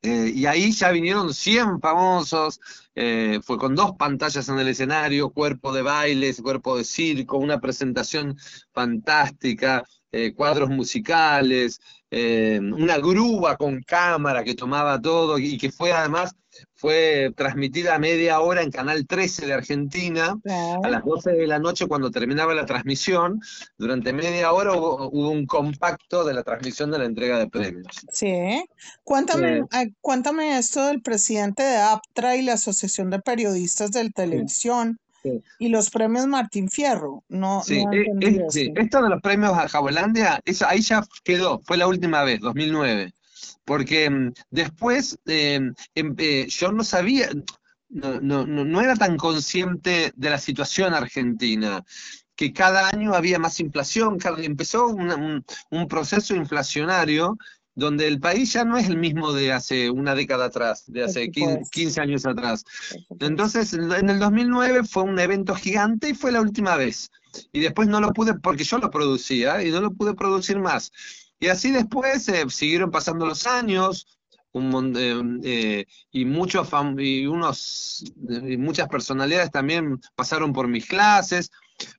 eh, 0.00 0.32
y 0.34 0.46
ahí 0.46 0.72
ya 0.72 0.90
vinieron 0.90 1.34
100 1.34 1.80
famosos, 1.80 2.60
eh, 2.94 3.40
fue 3.42 3.58
con 3.58 3.74
dos 3.74 3.92
pantallas 3.98 4.48
en 4.48 4.58
el 4.58 4.68
escenario, 4.68 5.30
cuerpo 5.30 5.72
de 5.72 5.82
bailes, 5.82 6.40
cuerpo 6.40 6.76
de 6.76 6.84
circo, 6.84 7.38
una 7.38 7.60
presentación 7.60 8.36
fantástica, 8.72 9.84
eh, 10.10 10.32
cuadros 10.34 10.70
musicales, 10.70 11.80
una 12.10 12.98
grúa 12.98 13.56
con 13.56 13.82
cámara 13.82 14.44
que 14.44 14.54
tomaba 14.54 15.00
todo 15.00 15.38
y 15.38 15.56
que 15.56 15.72
fue 15.72 15.92
además 15.92 16.36
fue 16.82 17.32
transmitida 17.36 17.94
a 17.94 17.98
media 18.00 18.40
hora 18.40 18.60
en 18.60 18.72
Canal 18.72 19.06
13 19.06 19.46
de 19.46 19.52
Argentina, 19.52 20.36
a 20.82 20.88
las 20.88 21.04
12 21.04 21.30
de 21.30 21.46
la 21.46 21.60
noche 21.60 21.86
cuando 21.86 22.10
terminaba 22.10 22.54
la 22.54 22.66
transmisión. 22.66 23.40
Durante 23.78 24.12
media 24.12 24.52
hora 24.52 24.72
hubo, 24.72 25.08
un 25.08 25.46
compacto 25.46 26.24
de 26.24 26.34
la 26.34 26.42
transmisión 26.42 26.90
de 26.90 26.98
la 26.98 27.04
entrega 27.04 27.38
de 27.38 27.46
premios. 27.48 27.86
Sí. 28.10 28.64
Cuéntame, 29.04 29.58
eh, 29.58 29.92
cuéntame 30.00 30.58
esto 30.58 30.84
del 30.86 31.00
presidente 31.02 31.62
de 31.62 31.76
APTRA 31.76 32.34
y 32.34 32.42
la 32.42 32.54
Asociación 32.54 33.10
de 33.10 33.20
Periodistas 33.20 33.92
de 33.92 34.10
Televisión. 34.10 34.98
Y 35.60 35.68
los 35.68 35.88
premios 35.88 36.26
Martín 36.26 36.68
Fierro, 36.68 37.22
no, 37.28 37.62
sí, 37.62 37.84
eh, 37.92 38.40
sí. 38.48 38.72
esto 38.74 39.00
de 39.00 39.08
los 39.08 39.22
premios 39.22 39.52
a 39.56 39.68
Jabolandia, 39.68 40.40
ahí 40.66 40.80
ya 40.80 41.04
quedó, 41.22 41.60
fue 41.64 41.76
la 41.76 41.86
última 41.86 42.24
vez, 42.24 42.40
2009 42.40 43.12
porque 43.64 44.08
mm, 44.10 44.32
después 44.50 45.18
em, 45.26 45.74
eh, 45.94 46.46
yo 46.48 46.72
no 46.72 46.84
sabía, 46.84 47.30
no, 47.88 48.20
no, 48.20 48.46
no, 48.46 48.80
era 48.80 48.96
tan 48.96 49.16
consciente 49.16 50.12
de 50.16 50.30
la 50.30 50.38
situación 50.38 50.94
argentina, 50.94 51.84
que 52.34 52.52
cada 52.52 52.88
año 52.88 53.14
había 53.14 53.38
más 53.38 53.60
inflación, 53.60 54.18
empezó 54.38 54.88
un, 54.88 55.44
un, 55.70 55.88
proceso 55.88 56.34
inflacionario 56.34 57.36
donde 57.74 58.06
el 58.06 58.20
país 58.20 58.52
ya 58.52 58.64
no 58.64 58.76
es 58.76 58.88
el 58.88 58.98
mismo 58.98 59.32
de 59.32 59.52
hace 59.52 59.90
una 59.90 60.14
década 60.14 60.46
atrás, 60.46 60.84
de 60.86 61.04
hace 61.04 61.30
15, 61.30 62.00
años 62.00 62.26
atrás. 62.26 62.64
Entonces, 63.20 63.72
en 63.72 64.10
el 64.10 64.18
2009 64.18 64.84
fue 64.84 65.04
un 65.04 65.18
evento 65.18 65.54
gigante 65.54 66.10
y 66.10 66.14
fue 66.14 66.32
la 66.32 66.40
última 66.40 66.76
vez. 66.76 67.10
Y 67.52 67.60
después 67.60 67.88
no 67.88 68.00
lo 68.00 68.12
pude, 68.12 68.34
porque 68.34 68.64
yo 68.64 68.78
lo 68.78 68.90
producía 68.90 69.64
y 69.64 69.70
no 69.70 69.80
lo 69.80 69.92
pude 69.92 70.14
producir 70.14 70.58
más. 70.58 70.92
Y 71.42 71.48
así 71.48 71.72
después 71.72 72.28
eh, 72.28 72.44
siguieron 72.50 72.92
pasando 72.92 73.26
los 73.26 73.48
años, 73.48 74.06
un, 74.52 74.94
eh, 74.96 75.40
eh, 75.42 75.86
y 76.12 76.24
muchos 76.24 76.68
y 76.98 77.26
unos 77.26 78.04
y 78.48 78.56
muchas 78.58 78.88
personalidades 78.88 79.50
también 79.50 80.00
pasaron 80.14 80.52
por 80.52 80.68
mis 80.68 80.86
clases, 80.86 81.50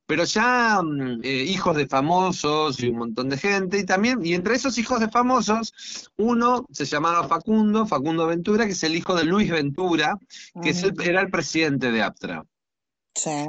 pero 0.06 0.24
ya 0.24 0.82
mm, 0.82 1.26
hijos 1.26 1.76
de 1.76 1.88
famosos 1.88 2.80
y 2.80 2.88
un 2.88 3.00
montón 3.00 3.28
de 3.28 3.38
gente, 3.38 3.80
y 3.80 3.86
también, 3.86 4.26
y 4.26 4.34
entre 4.34 4.56
esos 4.56 4.78
hijos 4.78 5.02
de 5.02 5.10
famosos, 5.10 5.74
uno 6.16 6.66
se 6.72 6.86
llamaba 6.86 7.28
Facundo, 7.28 7.86
Facundo 7.86 8.28
Ventura, 8.28 8.66
que 8.66 8.72
es 8.72 8.84
el 8.86 8.96
hijo 8.96 9.14
de 9.14 9.26
Luis 9.26 9.52
Ventura, 9.52 10.18
que 10.62 10.70
es 10.70 10.86
era 11.04 11.20
el 11.20 11.30
presidente 11.30 11.92
de 11.92 12.02
Aptra. 12.02 12.46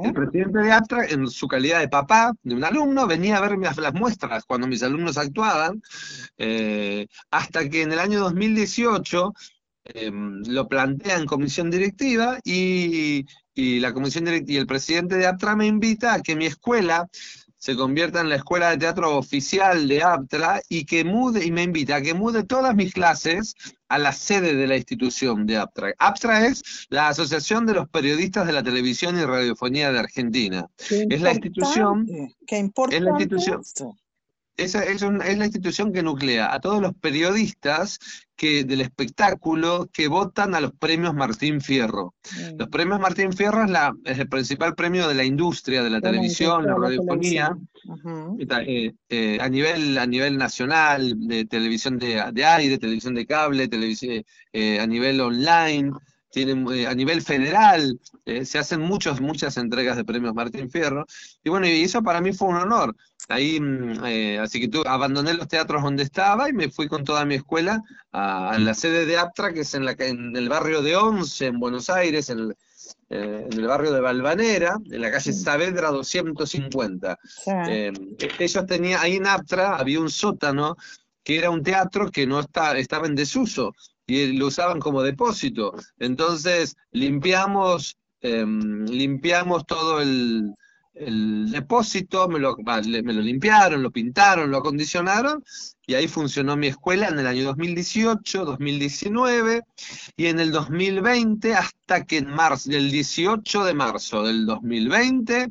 El 0.04 0.12
presidente 0.12 0.58
de 0.58 0.72
Aptra, 0.72 1.06
en 1.06 1.26
su 1.26 1.48
calidad 1.48 1.80
de 1.80 1.88
papá 1.88 2.32
de 2.42 2.54
un 2.54 2.64
alumno, 2.64 3.06
venía 3.06 3.38
a 3.38 3.40
ver 3.40 3.58
las, 3.58 3.94
muestras 3.94 4.44
cuando 4.44 4.66
mis 4.66 4.82
alumnos 4.82 5.16
actuaban, 5.16 5.82
eh, 6.36 7.06
hasta 7.30 7.68
que 7.68 7.82
en 7.82 7.92
el 7.92 7.98
año 7.98 8.20
2018 8.20 9.32
em, 9.84 10.42
lo 10.46 10.68
plantea 10.68 11.16
en 11.16 11.26
comisión 11.26 11.70
directiva 11.70 12.38
y, 12.44 13.24
y 13.54 13.80
la 13.80 13.94
comisión 13.94 14.26
y 14.46 14.56
el 14.56 14.66
presidente 14.66 15.16
de 15.16 15.26
Aptra 15.26 15.56
me 15.56 15.66
invita 15.66 16.14
a 16.14 16.20
que 16.20 16.36
mi 16.36 16.46
escuela 16.46 17.08
se 17.64 17.76
convierta 17.76 18.20
en 18.20 18.28
la 18.28 18.36
escuela 18.36 18.68
de 18.68 18.76
teatro 18.76 19.16
oficial 19.16 19.88
de 19.88 20.02
Aptra 20.02 20.60
y 20.68 20.84
que 20.84 21.02
mude, 21.02 21.46
y 21.46 21.50
me 21.50 21.62
invita 21.62 21.96
a 21.96 22.02
que 22.02 22.12
mude 22.12 22.44
todas 22.44 22.74
mis 22.74 22.92
clases 22.92 23.54
a 23.94 23.98
la 23.98 24.12
sede 24.12 24.56
de 24.56 24.66
la 24.66 24.76
institución 24.76 25.46
de 25.46 25.56
Aptra. 25.56 25.94
Aptra 26.00 26.46
es 26.46 26.86
la 26.88 27.06
Asociación 27.06 27.64
de 27.64 27.74
los 27.74 27.88
Periodistas 27.88 28.44
de 28.44 28.52
la 28.52 28.64
Televisión 28.64 29.16
y 29.16 29.24
Radiofonía 29.24 29.92
de 29.92 30.00
Argentina. 30.00 30.66
Es 30.90 31.20
la 31.20 31.30
institución. 31.30 32.04
Qué 32.44 32.58
importante. 32.58 32.96
Es 32.96 33.02
la 33.02 33.10
institución. 33.10 33.62
Esa 34.56 34.84
es, 34.84 35.02
la 35.02 35.44
institución 35.44 35.92
que 35.92 36.02
nuclea 36.02 36.54
a 36.54 36.60
todos 36.60 36.80
los 36.80 36.94
periodistas 36.94 37.98
que, 38.36 38.62
del 38.62 38.82
espectáculo 38.82 39.88
que 39.92 40.06
votan 40.06 40.54
a 40.54 40.60
los 40.60 40.72
premios 40.72 41.12
Martín 41.14 41.60
Fierro. 41.60 42.14
Mm. 42.32 42.58
Los 42.58 42.68
premios 42.68 43.00
Martín 43.00 43.32
Fierro 43.32 43.64
es, 43.64 43.70
la, 43.70 43.92
es, 44.04 44.18
el 44.18 44.28
principal 44.28 44.74
premio 44.76 45.08
de 45.08 45.14
la 45.14 45.24
industria, 45.24 45.82
de 45.82 45.90
la, 45.90 46.00
televisión, 46.00 46.66
la 46.66 46.76
radiofonía, 46.76 47.56
eh, 48.66 48.92
eh, 49.08 49.38
a, 49.40 49.48
nivel, 49.48 49.98
a 49.98 50.06
nivel 50.06 50.38
nacional, 50.38 51.14
de 51.26 51.44
televisión 51.46 51.98
de, 51.98 52.44
aire, 52.44 52.78
televisión 52.78 53.14
de 53.14 53.26
cable, 53.26 53.66
televisión, 53.66 54.22
eh, 54.52 54.78
a 54.78 54.86
nivel 54.86 55.20
online 55.20 55.90
tienen, 56.34 56.66
eh, 56.70 56.86
a 56.86 56.94
nivel 56.94 57.22
federal, 57.22 57.98
eh, 58.26 58.44
se 58.44 58.58
hacen 58.58 58.80
muchos, 58.80 59.20
muchas 59.20 59.56
entregas 59.56 59.96
de 59.96 60.04
premios 60.04 60.34
Martín 60.34 60.68
Fierro, 60.68 61.06
y 61.42 61.48
bueno, 61.48 61.66
y 61.66 61.82
eso 61.82 62.02
para 62.02 62.20
mí 62.20 62.32
fue 62.32 62.48
un 62.48 62.56
honor. 62.56 62.94
Ahí, 63.28 63.58
mm, 63.58 64.04
eh, 64.04 64.38
así 64.38 64.60
que 64.60 64.68
tú, 64.68 64.82
abandoné 64.86 65.34
los 65.34 65.48
teatros 65.48 65.82
donde 65.82 66.02
estaba 66.02 66.48
y 66.48 66.52
me 66.52 66.70
fui 66.70 66.88
con 66.88 67.04
toda 67.04 67.24
mi 67.24 67.36
escuela 67.36 67.82
a, 68.12 68.58
la 68.58 68.74
sede 68.74 69.06
de 69.06 69.16
Aptra, 69.16 69.52
que 69.52 69.60
es 69.60 69.74
en, 69.74 69.84
la, 69.84 69.92
en 69.98 70.36
el 70.36 70.48
barrio 70.48 70.82
de 70.82 70.96
Once, 70.96 71.46
en 71.46 71.58
Buenos 71.58 71.88
Aires, 71.88 72.28
en 72.30 72.38
el, 72.40 72.56
en 73.10 73.52
el 73.52 73.66
barrio 73.66 73.92
de 73.92 74.00
Balvanera, 74.00 74.76
en 74.90 75.00
la 75.00 75.10
calle 75.10 75.32
Saavedra 75.32 75.90
250. 75.90 77.18
ellos 78.38 78.66
tenían, 78.66 79.00
ahí 79.00 79.16
en 79.16 79.26
Aptra 79.26 79.76
había 79.76 80.00
un 80.00 80.10
sótano 80.10 80.76
que 81.22 81.38
era 81.38 81.50
un 81.50 81.62
teatro 81.62 82.10
que 82.10 82.26
no 82.26 82.40
está, 82.40 82.76
estaba 82.76 83.06
en 83.06 83.14
desuso 83.14 83.72
y 84.06 84.36
lo 84.36 84.48
usaban 84.48 84.80
como 84.80 85.02
depósito. 85.02 85.74
Entonces 85.98 86.76
limpiamos, 86.92 87.96
em, 88.20 88.84
limpiamos 88.84 89.66
todo 89.66 90.02
el, 90.02 90.54
el 90.94 91.50
depósito, 91.50 92.28
me 92.28 92.38
lo, 92.38 92.56
me 92.56 93.12
lo 93.12 93.20
limpiaron, 93.20 93.82
lo 93.82 93.90
pintaron, 93.90 94.50
lo 94.50 94.58
acondicionaron, 94.58 95.44
y 95.86 95.94
ahí 95.94 96.08
funcionó 96.08 96.56
mi 96.56 96.68
escuela 96.68 97.08
en 97.08 97.18
el 97.18 97.26
año 97.26 97.44
2018, 97.44 98.44
2019, 98.44 99.62
y 100.16 100.26
en 100.26 100.40
el 100.40 100.52
2020, 100.52 101.54
hasta 101.54 102.04
que 102.04 102.18
en 102.18 102.30
marzo, 102.30 102.70
el 102.70 102.90
18 102.90 103.64
de 103.64 103.74
marzo 103.74 104.22
del 104.22 104.46
2020, 104.46 105.48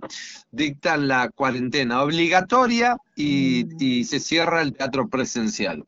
dictan 0.52 1.08
la 1.08 1.30
cuarentena 1.30 2.02
obligatoria 2.02 2.98
y, 3.16 3.66
mm. 3.66 3.78
y 3.80 4.04
se 4.06 4.20
cierra 4.20 4.62
el 4.62 4.74
teatro 4.74 5.10
presencial. 5.10 5.86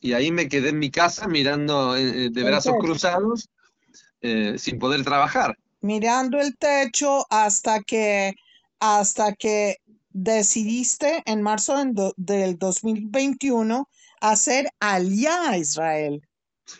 Y 0.00 0.14
ahí 0.14 0.32
me 0.32 0.48
quedé 0.48 0.70
en 0.70 0.78
mi 0.78 0.90
casa 0.90 1.28
mirando 1.28 1.96
eh, 1.96 2.26
eh, 2.26 2.28
de 2.30 2.42
brazos 2.42 2.74
cruzados, 2.80 3.48
eh, 4.22 4.54
sin 4.58 4.78
poder 4.78 5.04
trabajar. 5.04 5.58
Mirando 5.82 6.40
el 6.40 6.56
techo 6.56 7.26
hasta 7.30 7.80
que 7.80 8.34
hasta 8.80 9.34
que 9.34 9.76
decidiste 10.10 11.22
en 11.26 11.42
marzo 11.42 11.76
del 12.16 12.58
2021 12.58 13.88
hacer 14.20 14.68
Aliyah 14.80 15.50
a 15.50 15.58
Israel. 15.58 16.22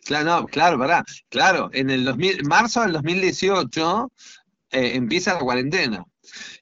Claro, 0.05 0.25
no, 0.25 0.47
claro, 0.47 0.79
¿verdad? 0.79 1.05
Claro, 1.29 1.71
en 1.73 1.91
el 1.91 2.05
2000, 2.05 2.45
marzo 2.47 2.83
del 2.83 2.93
2018 2.93 4.13
eh, 4.71 4.93
empieza 4.95 5.35
la 5.35 5.41
cuarentena. 5.41 6.05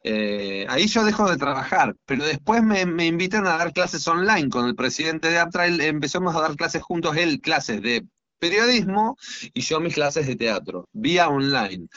Eh, 0.02 0.66
ahí 0.68 0.87
yo 0.87 1.04
dejo 1.04 1.28
de 1.30 1.37
trabajar, 1.37 1.95
pero 2.07 2.25
después 2.25 2.62
me, 2.62 2.80
invitan 3.07 3.47
a 3.47 3.59
dar 3.59 3.73
clases 3.73 4.07
online 4.09 4.49
con 4.49 4.66
el 4.66 4.75
presidente 4.75 5.28
de 5.28 5.38
Aptra, 5.38 5.66
empezamos 5.66 6.35
a 6.35 6.40
dar 6.40 6.57
clases 6.57 6.83
juntos, 6.83 7.16
él 7.16 7.40
clases 7.40 7.83
de 7.83 8.07
periodismo 8.38 9.16
y 9.54 9.61
yo 9.61 9.80
mis 9.80 9.95
clases 9.95 10.26
de 10.26 10.37
teatro, 10.37 10.88
vía 10.92 11.28
online. 11.28 11.88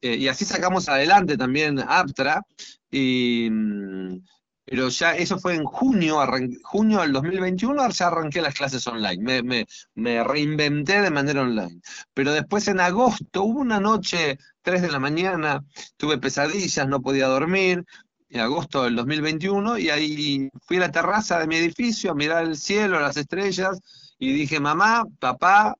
Eh, 0.00 0.16
y 0.16 0.28
así 0.28 0.44
sacamos 0.44 0.88
adelante 0.88 1.36
también 1.36 1.78
Aptra, 1.80 2.42
y, 2.90 3.48
mm, 3.50 4.18
pero 4.66 4.88
ya 4.88 5.14
eso 5.16 5.38
fue 5.38 5.54
en 5.54 5.64
junio, 5.64 6.18
junio 6.64 7.00
del 7.00 7.12
2021, 7.12 7.88
ya 7.90 8.08
arranqué 8.08 8.42
las 8.42 8.54
clases 8.54 8.84
online, 8.88 9.66
me, 9.94 10.24
reinventé 10.24 11.00
de 11.00 11.10
manera 11.10 11.42
online. 11.42 11.80
Pero 12.12 12.32
después 12.32 12.66
en 12.66 12.80
agosto, 12.80 13.44
hubo 13.44 13.60
una 13.60 13.78
noche, 13.78 14.38
3 14.62 14.82
de 14.82 14.90
la 14.90 14.98
mañana, 14.98 15.64
tuve 15.96 16.18
pesadillas, 16.18 16.88
no 16.88 17.00
podía 17.00 17.28
dormir, 17.28 17.84
en 18.28 18.40
agosto 18.40 18.82
del 18.82 18.96
2021, 18.96 19.78
y 19.78 19.90
ahí 19.90 20.50
fui 20.66 20.78
a 20.78 20.80
la 20.80 20.90
terraza 20.90 21.38
de 21.38 21.46
mi 21.46 21.56
edificio 21.56 22.10
a 22.10 22.14
mirar 22.16 22.44
el 22.44 22.56
cielo, 22.56 22.98
las 22.98 23.16
estrellas, 23.16 23.80
y 24.18 24.32
dije, 24.32 24.60
mamá, 24.60 25.04
papá, 25.18 25.76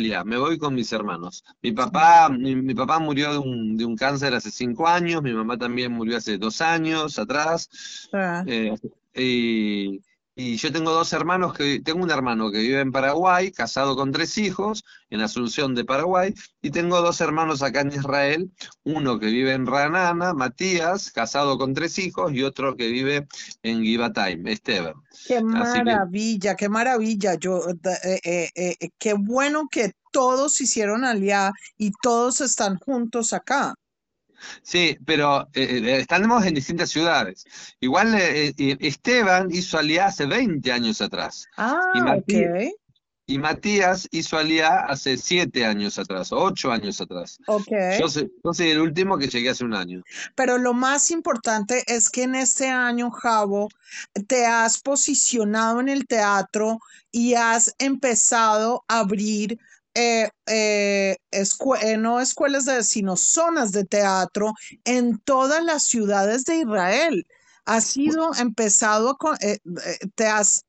ya, 0.00 0.24
me 0.24 0.36
voy 0.38 0.58
con 0.58 0.74
mis 0.74 0.92
hermanos. 0.92 1.44
Mi 1.62 1.72
papá, 1.72 2.28
mi, 2.28 2.74
papá 2.74 2.98
murió 3.00 3.32
de 3.32 3.38
un, 3.38 3.76
de 3.76 3.84
un, 3.84 3.96
cáncer 3.96 4.32
hace 4.34 4.50
cinco 4.50 4.86
años, 4.86 5.22
mi 5.22 5.32
mamá 5.32 5.58
también 5.58 5.92
murió 5.92 6.16
hace 6.18 6.38
dos 6.38 6.60
años 6.60 7.18
atrás. 7.18 8.08
Ah. 8.12 8.44
Eh, 8.46 8.74
y, 9.14 10.00
y 10.42 10.56
yo 10.56 10.72
tengo 10.72 10.90
dos 10.92 11.12
hermanos, 11.12 11.52
que 11.52 11.80
tengo 11.80 12.02
un 12.02 12.10
hermano 12.10 12.50
que 12.50 12.60
vive 12.60 12.80
en 12.80 12.92
Paraguay, 12.92 13.52
casado 13.52 13.94
con 13.94 14.10
tres 14.10 14.38
hijos, 14.38 14.84
en 15.10 15.20
Asunción 15.20 15.74
de 15.74 15.84
Paraguay, 15.84 16.32
y 16.62 16.70
tengo 16.70 17.02
dos 17.02 17.20
hermanos 17.20 17.62
acá 17.62 17.82
en 17.82 17.92
Israel, 17.92 18.50
uno 18.84 19.18
que 19.18 19.26
vive 19.26 19.52
en 19.52 19.66
Ranana, 19.66 20.32
Matías, 20.32 21.10
casado 21.10 21.58
con 21.58 21.74
tres 21.74 21.98
hijos, 21.98 22.32
y 22.32 22.42
otro 22.42 22.74
que 22.74 22.88
vive 22.88 23.28
en 23.62 23.82
Givatayim, 23.82 24.46
Esteban. 24.46 24.94
Qué 25.26 25.42
maravilla, 25.42 26.56
qué 26.56 26.70
maravilla. 26.70 27.34
Yo, 27.34 27.60
eh, 27.68 28.20
eh, 28.24 28.50
eh, 28.54 28.90
qué 28.96 29.12
bueno 29.12 29.68
que 29.70 29.92
todos 30.10 30.58
hicieron 30.62 31.04
allá 31.04 31.52
y 31.76 31.92
todos 32.02 32.40
están 32.40 32.78
juntos 32.78 33.34
acá. 33.34 33.74
Sí, 34.62 34.96
pero 35.04 35.48
eh, 35.54 35.80
eh, 35.84 35.96
estamos 36.00 36.44
en 36.44 36.54
distintas 36.54 36.90
ciudades. 36.90 37.44
Igual 37.80 38.14
eh, 38.14 38.54
Esteban 38.80 39.48
hizo 39.50 39.78
Aliá 39.78 40.06
hace 40.06 40.26
20 40.26 40.72
años 40.72 41.00
atrás. 41.00 41.46
Ah, 41.56 41.80
y 41.94 42.00
Matías, 42.00 42.72
y 43.30 43.38
Matías 43.38 44.08
hizo 44.10 44.36
Aliá 44.36 44.86
hace 44.88 45.16
7 45.16 45.64
años 45.64 46.00
atrás, 46.00 46.32
8 46.32 46.72
años 46.72 47.00
atrás. 47.00 47.38
Okay. 47.46 48.00
Yo, 48.00 48.08
soy, 48.08 48.70
el 48.70 48.80
último 48.80 49.16
que 49.18 49.28
llegué 49.28 49.50
hace 49.50 49.64
un 49.64 49.72
año. 49.72 50.02
Pero 50.34 50.58
lo 50.58 50.74
más 50.74 51.12
importante 51.12 51.84
es 51.86 52.10
que 52.10 52.24
en 52.24 52.34
este 52.34 52.68
año, 52.68 53.12
Javo, 53.12 53.68
te 54.26 54.46
has 54.46 54.80
posicionado 54.80 55.78
en 55.78 55.88
el 55.88 56.08
teatro 56.08 56.80
y 57.12 57.34
has 57.34 57.72
empezado 57.78 58.84
a 58.88 58.98
abrir 58.98 59.60
eh, 59.94 60.28
eh, 60.46 61.16
eh, 61.32 61.96
no 61.96 62.20
escuelas 62.20 62.64
de, 62.64 62.82
sino 62.84 63.16
zonas 63.16 63.72
de 63.72 63.84
teatro 63.84 64.52
en 64.84 65.18
todas 65.18 65.64
las 65.64 65.82
ciudades 65.82 66.44
de 66.44 66.58
Israel. 66.58 67.26
Has 67.64 67.84
sido 67.84 68.32
empezado, 68.34 69.16
con, 69.16 69.36
te 70.14 70.26
has 70.26 70.62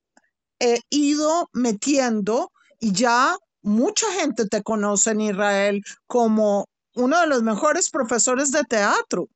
ido 0.90 1.50
metiendo 1.54 2.52
y 2.80 2.92
ya 2.92 3.38
mucha 3.62 4.12
gente 4.14 4.48
te 4.48 4.62
conoce 4.62 5.12
en 5.12 5.22
Israel 5.22 5.82
como 6.08 6.68
uno 6.96 7.22
de 7.22 7.28
los 7.28 7.44
mejores 7.44 7.90
profesores 7.90 8.52
de 8.52 8.64
teatro. 8.64 9.28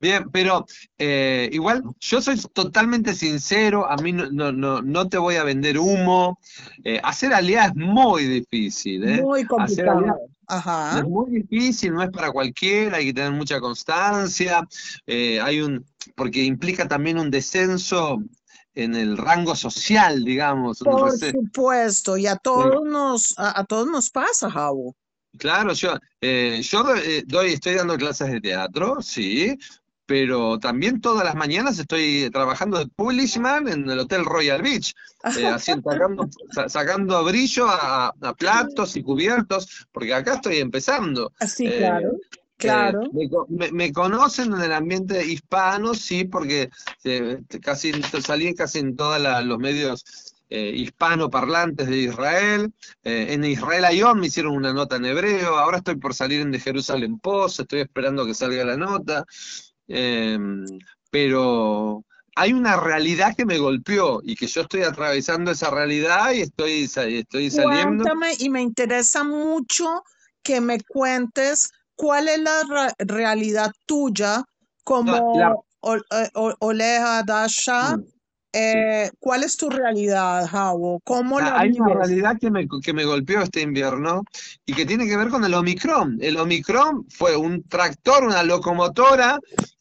Bien, 0.00 0.30
pero 0.30 0.64
eh, 0.96 1.50
igual 1.52 1.82
yo 2.00 2.22
soy 2.22 2.40
totalmente 2.54 3.14
sincero, 3.14 3.86
a 3.86 3.96
mí 3.96 4.12
no, 4.12 4.50
no, 4.50 4.80
no, 4.80 5.08
te 5.08 5.18
voy 5.18 5.34
a 5.36 5.44
vender 5.44 5.78
humo. 5.78 6.38
Eh, 6.84 6.98
hacer 7.04 7.34
alianza 7.34 7.68
es 7.68 7.76
muy 7.76 8.24
difícil. 8.24 9.06
¿eh? 9.06 9.20
Muy 9.20 9.44
complicado. 9.44 10.16
Es 10.96 11.04
muy 11.04 11.42
difícil, 11.42 11.92
no 11.92 12.02
es 12.02 12.10
para 12.10 12.32
cualquiera, 12.32 12.96
hay 12.96 13.06
que 13.06 13.12
tener 13.12 13.32
mucha 13.32 13.60
constancia. 13.60 14.66
hay 15.06 15.60
un, 15.60 15.84
porque 16.16 16.44
implica 16.44 16.88
también 16.88 17.18
un 17.18 17.30
descenso 17.30 18.18
en 18.74 18.94
el 18.94 19.18
rango 19.18 19.54
social, 19.54 20.24
digamos. 20.24 20.78
Por 20.78 21.12
supuesto, 21.12 22.16
y 22.16 22.26
a 22.26 22.36
todos 22.36 22.84
nos, 22.86 23.34
a, 23.36 23.62
todos 23.64 23.86
nos 23.86 24.08
pasa, 24.08 24.50
Javo. 24.50 24.96
Claro, 25.38 25.74
yo, 25.74 25.94
yo 26.20 26.84
doy, 27.26 27.52
estoy 27.52 27.74
dando 27.74 27.96
clases 27.96 28.32
de 28.32 28.40
teatro, 28.40 29.00
sí, 29.00 29.56
pero 30.10 30.58
también 30.58 31.00
todas 31.00 31.24
las 31.24 31.36
mañanas 31.36 31.78
estoy 31.78 32.30
trabajando 32.32 32.80
de 32.80 32.88
publishman 32.88 33.68
en 33.68 33.88
el 33.88 34.00
Hotel 34.00 34.24
Royal 34.24 34.60
Beach, 34.60 34.92
eh, 35.38 35.54
sacando, 36.66 37.22
brillo 37.22 37.68
a, 37.68 38.12
platos 38.36 38.96
y 38.96 39.04
cubiertos, 39.04 39.86
porque 39.92 40.12
acá 40.12 40.34
estoy 40.34 40.56
empezando. 40.56 41.32
Así, 41.38 41.68
eh, 41.68 41.76
claro. 41.78 42.10
Eh, 42.10 42.38
claro. 42.56 43.02
me, 43.48 43.92
conocen 43.92 44.52
en 44.52 44.62
el 44.62 44.72
ambiente 44.72 45.24
hispano, 45.24 45.94
sí, 45.94 46.24
porque 46.24 46.70
casi 47.62 47.92
salí 48.02 48.52
casi 48.52 48.80
en 48.80 48.96
todos 48.96 49.22
los 49.44 49.58
medios 49.60 50.04
hispanoparlantes 50.48 51.86
de 51.86 51.98
Israel. 51.98 52.72
en 53.04 53.44
Israel 53.44 53.84
Ayón 53.84 54.18
me 54.18 54.26
hicieron 54.26 54.56
una 54.56 54.72
nota 54.72 54.96
en 54.96 55.04
hebreo. 55.04 55.56
Ahora 55.56 55.76
estoy 55.76 55.94
por 55.94 56.14
salir 56.14 56.40
en 56.40 56.50
The 56.50 56.58
Jerusalem 56.58 57.20
Post. 57.20 57.60
Estoy 57.60 57.82
esperando 57.82 58.26
que 58.26 58.34
salga 58.34 58.64
la 58.64 58.76
nota. 58.76 59.24
Em, 59.92 60.64
pero 61.10 62.04
hay 62.36 62.52
una 62.52 62.76
realidad 62.76 63.34
que 63.36 63.44
me 63.44 63.58
golpeó 63.58 64.20
y 64.22 64.36
que 64.36 64.46
yo 64.46 64.62
estoy 64.62 64.82
atravesando 64.82 65.50
esa 65.50 65.70
realidad 65.70 66.32
y 66.32 66.42
estoy, 66.42 66.84
estoy 66.84 67.50
saliendo. 67.50 68.04
Cuéntame, 68.04 68.34
y 68.38 68.48
me 68.48 68.62
interesa 68.62 69.24
mucho 69.24 70.04
que 70.42 70.60
me 70.60 70.80
cuentes 70.80 71.70
cuál 71.96 72.28
es 72.28 72.38
la 72.38 72.94
realidad 72.98 73.72
tuya 73.84 74.44
como 74.84 75.64
Oleja 76.60 77.22
Dasha. 77.24 77.96
Mm, 77.96 78.04
eh, 78.52 79.10
¿Cuál 79.20 79.44
es 79.44 79.56
tu 79.56 79.68
realidad, 79.70 80.48
Javo? 80.48 81.00
¿Cómo 81.04 81.38
Hay 81.38 81.70
una 81.72 81.94
realidad 81.94 82.36
que 82.40 82.50
me, 82.50 82.66
que 82.82 82.92
me 82.92 83.04
golpeó 83.04 83.42
este 83.42 83.60
invierno 83.60 84.24
y 84.66 84.74
que 84.74 84.86
tiene 84.86 85.06
que 85.06 85.16
ver 85.16 85.28
con 85.28 85.44
el 85.44 85.54
Omicron. 85.54 86.18
El 86.20 86.36
Omicron 86.36 87.06
fue 87.10 87.36
un 87.36 87.62
tractor, 87.64 88.24
una 88.24 88.42
locomotora 88.42 89.38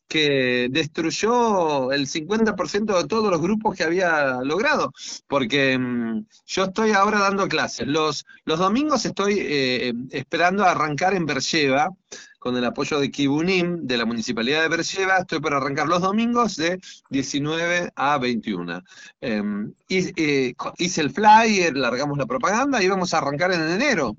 que 0.09 0.67
destruyó 0.71 1.91
el 1.91 2.07
50% 2.07 2.97
de 2.97 3.07
todos 3.07 3.31
los 3.31 3.39
grupos 3.39 3.77
que 3.77 3.83
había 3.83 4.39
logrado, 4.43 4.91
porque 5.27 5.77
mm, 5.77 6.25
yo 6.47 6.63
estoy 6.65 6.91
ahora 6.91 7.19
dando 7.19 7.47
clases. 7.47 7.87
Los, 7.87 8.25
los 8.43 8.57
domingos 8.57 9.05
estoy 9.05 9.37
eh, 9.39 9.93
esperando 10.09 10.65
a 10.65 10.71
arrancar 10.71 11.13
en 11.13 11.27
Bercheva, 11.27 11.91
con 12.39 12.55
el 12.55 12.65
apoyo 12.65 12.99
de 12.99 13.11
Kibunim, 13.11 13.85
de 13.85 13.97
la 13.97 14.05
Municipalidad 14.05 14.61
de 14.61 14.69
Bercheva, 14.69 15.17
estoy 15.17 15.41
para 15.41 15.57
arrancar 15.57 15.87
los 15.87 16.01
domingos 16.01 16.55
de 16.55 16.79
19 17.09 17.91
a 17.95 18.17
21. 18.17 18.81
Em, 19.19 19.73
eh, 19.89 20.53
hice 20.77 21.01
el 21.01 21.11
flyer, 21.11 21.75
largamos 21.75 22.17
la 22.17 22.25
propaganda 22.25 22.81
y 22.81 22.87
vamos 22.87 23.13
a 23.13 23.17
arrancar 23.17 23.51
en 23.51 23.69
enero. 23.69 24.15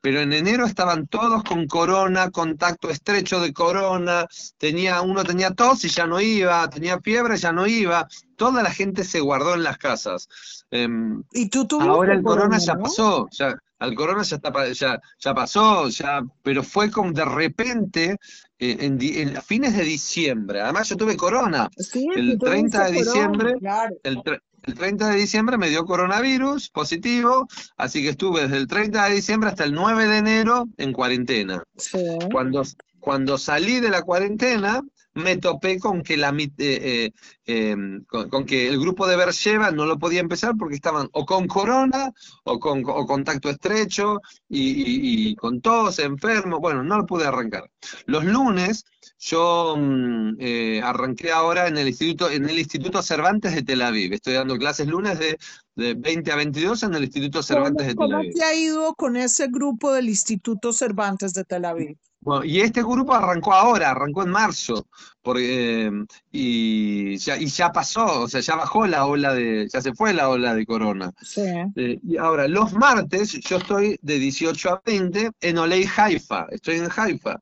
Pero 0.00 0.20
en 0.20 0.32
enero 0.32 0.66
estaban 0.66 1.06
todos 1.06 1.44
con 1.44 1.68
corona, 1.68 2.30
contacto 2.30 2.90
estrecho 2.90 3.40
de 3.40 3.52
corona, 3.52 4.26
tenía, 4.58 5.00
uno 5.00 5.22
tenía 5.22 5.52
tos 5.52 5.84
y 5.84 5.88
ya 5.88 6.08
no 6.08 6.20
iba, 6.20 6.68
tenía 6.68 6.98
fiebre 7.00 7.36
y 7.36 7.38
ya 7.38 7.52
no 7.52 7.68
iba, 7.68 8.08
toda 8.36 8.64
la 8.64 8.72
gente 8.72 9.04
se 9.04 9.20
guardó 9.20 9.54
en 9.54 9.62
las 9.62 9.78
casas. 9.78 10.28
Em, 10.72 11.22
¿Y 11.32 11.48
tú 11.48 11.68
Ahora 11.80 12.14
el 12.14 12.22
corona, 12.24 12.58
ya 12.58 12.74
pasó, 12.74 13.28
ya, 13.30 13.56
al 13.82 13.94
corona 13.94 14.22
ya, 14.22 14.36
está, 14.36 14.72
ya, 14.72 15.00
ya 15.18 15.34
pasó, 15.34 15.88
ya, 15.88 16.22
pero 16.42 16.62
fue 16.62 16.90
como 16.90 17.12
de 17.12 17.24
repente 17.24 18.16
eh, 18.58 18.76
en, 18.80 19.42
fines 19.42 19.76
de 19.76 19.82
diciembre. 19.82 20.60
Además, 20.60 20.88
yo 20.88 20.96
tuve 20.96 21.16
corona. 21.16 21.68
Sí, 21.76 22.06
El 22.14 22.38
tú 22.38 22.46
30 22.46 22.78
de 22.78 22.84
corona, 22.84 23.04
diciembre, 23.04 23.54
claro. 23.58 23.96
el, 24.04 24.22
el 24.62 24.74
30 24.74 25.08
de 25.08 25.16
diciembre 25.16 25.58
me 25.58 25.68
dio 25.68 25.84
coronavirus 25.84 26.70
positivo, 26.70 27.48
así 27.76 28.02
que 28.02 28.10
estuve 28.10 28.42
desde 28.42 28.58
el 28.58 28.68
30 28.68 29.08
de 29.08 29.14
diciembre 29.16 29.50
hasta 29.50 29.64
el 29.64 29.72
9 29.72 30.06
de 30.06 30.18
enero 30.18 30.68
en 30.76 30.92
cuarentena. 30.92 31.64
Sí. 31.76 31.98
Cuando, 32.30 32.62
cuando 33.00 33.36
salí 33.36 33.80
de 33.80 33.90
la 33.90 34.02
cuarentena, 34.02 34.80
me 35.14 35.36
topé 35.38 35.78
con 35.78 36.02
que, 36.02 36.16
la, 36.16 36.30
eh, 36.38 36.50
eh, 36.58 37.10
em, 37.46 38.04
con, 38.04 38.44
que 38.46 38.68
el 38.68 38.78
grupo 38.80 39.06
de 39.06 39.16
Bercheva 39.16 39.70
no 39.70 39.86
lo 39.86 39.98
podía 39.98 40.20
empezar 40.20 40.54
porque 40.58 40.74
estaban 40.76 41.08
o 41.12 41.24
con 41.26 41.46
corona 41.46 42.10
o 42.44 42.58
con 42.60 42.82
contacto 42.82 43.50
estrecho 43.50 44.20
y, 44.48 44.60
y- 44.70 45.30
y 45.30 45.36
con 45.36 45.60
tos, 45.60 45.98
enfermo. 45.98 46.60
Bueno, 46.60 46.82
no 46.82 46.98
lo 46.98 47.06
pude 47.06 47.26
arrancar. 47.26 47.70
Los 48.06 48.24
lunes 48.24 48.84
yo 49.18 49.76
mm, 49.76 50.36
eh, 50.38 50.80
arranqué 50.82 51.30
ahora 51.30 51.68
en 51.68 51.76
el 51.76 51.88
Instituto, 51.88 52.30
en 52.30 52.48
el 52.48 52.58
Instituto 52.58 53.02
Cervantes 53.02 53.54
de 53.54 53.62
Tel 53.62 53.82
Aviv. 53.82 54.12
Estoy 54.12 54.34
dando 54.34 54.56
clases 54.56 54.86
lunes 54.86 55.18
de, 55.18 55.38
de 55.74 55.94
20 55.94 56.32
a 56.32 56.36
22 56.36 56.82
en 56.82 56.94
el 56.94 57.04
Instituto 57.04 57.38
¿Cómo, 57.38 57.42
Cervantes 57.42 57.86
de 57.86 57.94
Tel 57.94 57.96
cómo 57.96 58.16
Aviv. 58.18 58.34
te 58.34 58.44
ha 58.44 58.54
ido 58.54 58.94
con 58.94 59.16
ese 59.16 59.48
grupo 59.48 59.92
del 59.92 60.08
Instituto 60.08 60.72
Cervantes 60.72 61.34
de 61.34 61.44
Tel 61.44 61.64
Aviv? 61.64 61.96
Bueno, 62.22 62.44
y 62.44 62.60
este 62.60 62.82
grupo 62.82 63.14
arrancó 63.14 63.52
ahora, 63.52 63.90
arrancó 63.90 64.22
en 64.22 64.30
marzo, 64.30 64.86
porque, 65.22 65.86
eh, 65.86 65.90
y, 66.30 67.16
ya, 67.16 67.36
y 67.36 67.46
ya 67.46 67.72
pasó, 67.72 68.22
o 68.22 68.28
sea, 68.28 68.40
ya 68.40 68.54
bajó 68.54 68.86
la 68.86 69.06
ola 69.06 69.34
de, 69.34 69.68
ya 69.68 69.80
se 69.80 69.92
fue 69.92 70.14
la 70.14 70.28
ola 70.28 70.54
de 70.54 70.64
corona. 70.64 71.12
Sí. 71.20 71.40
Eh, 71.74 71.98
y 72.00 72.16
ahora, 72.18 72.46
los 72.46 72.74
martes, 72.74 73.32
yo 73.40 73.56
estoy 73.56 73.98
de 74.02 74.20
18 74.20 74.70
a 74.70 74.82
20 74.86 75.32
en 75.40 75.58
Olei 75.58 75.84
Haifa, 75.96 76.46
estoy 76.50 76.76
en 76.76 76.88
Haifa. 76.94 77.40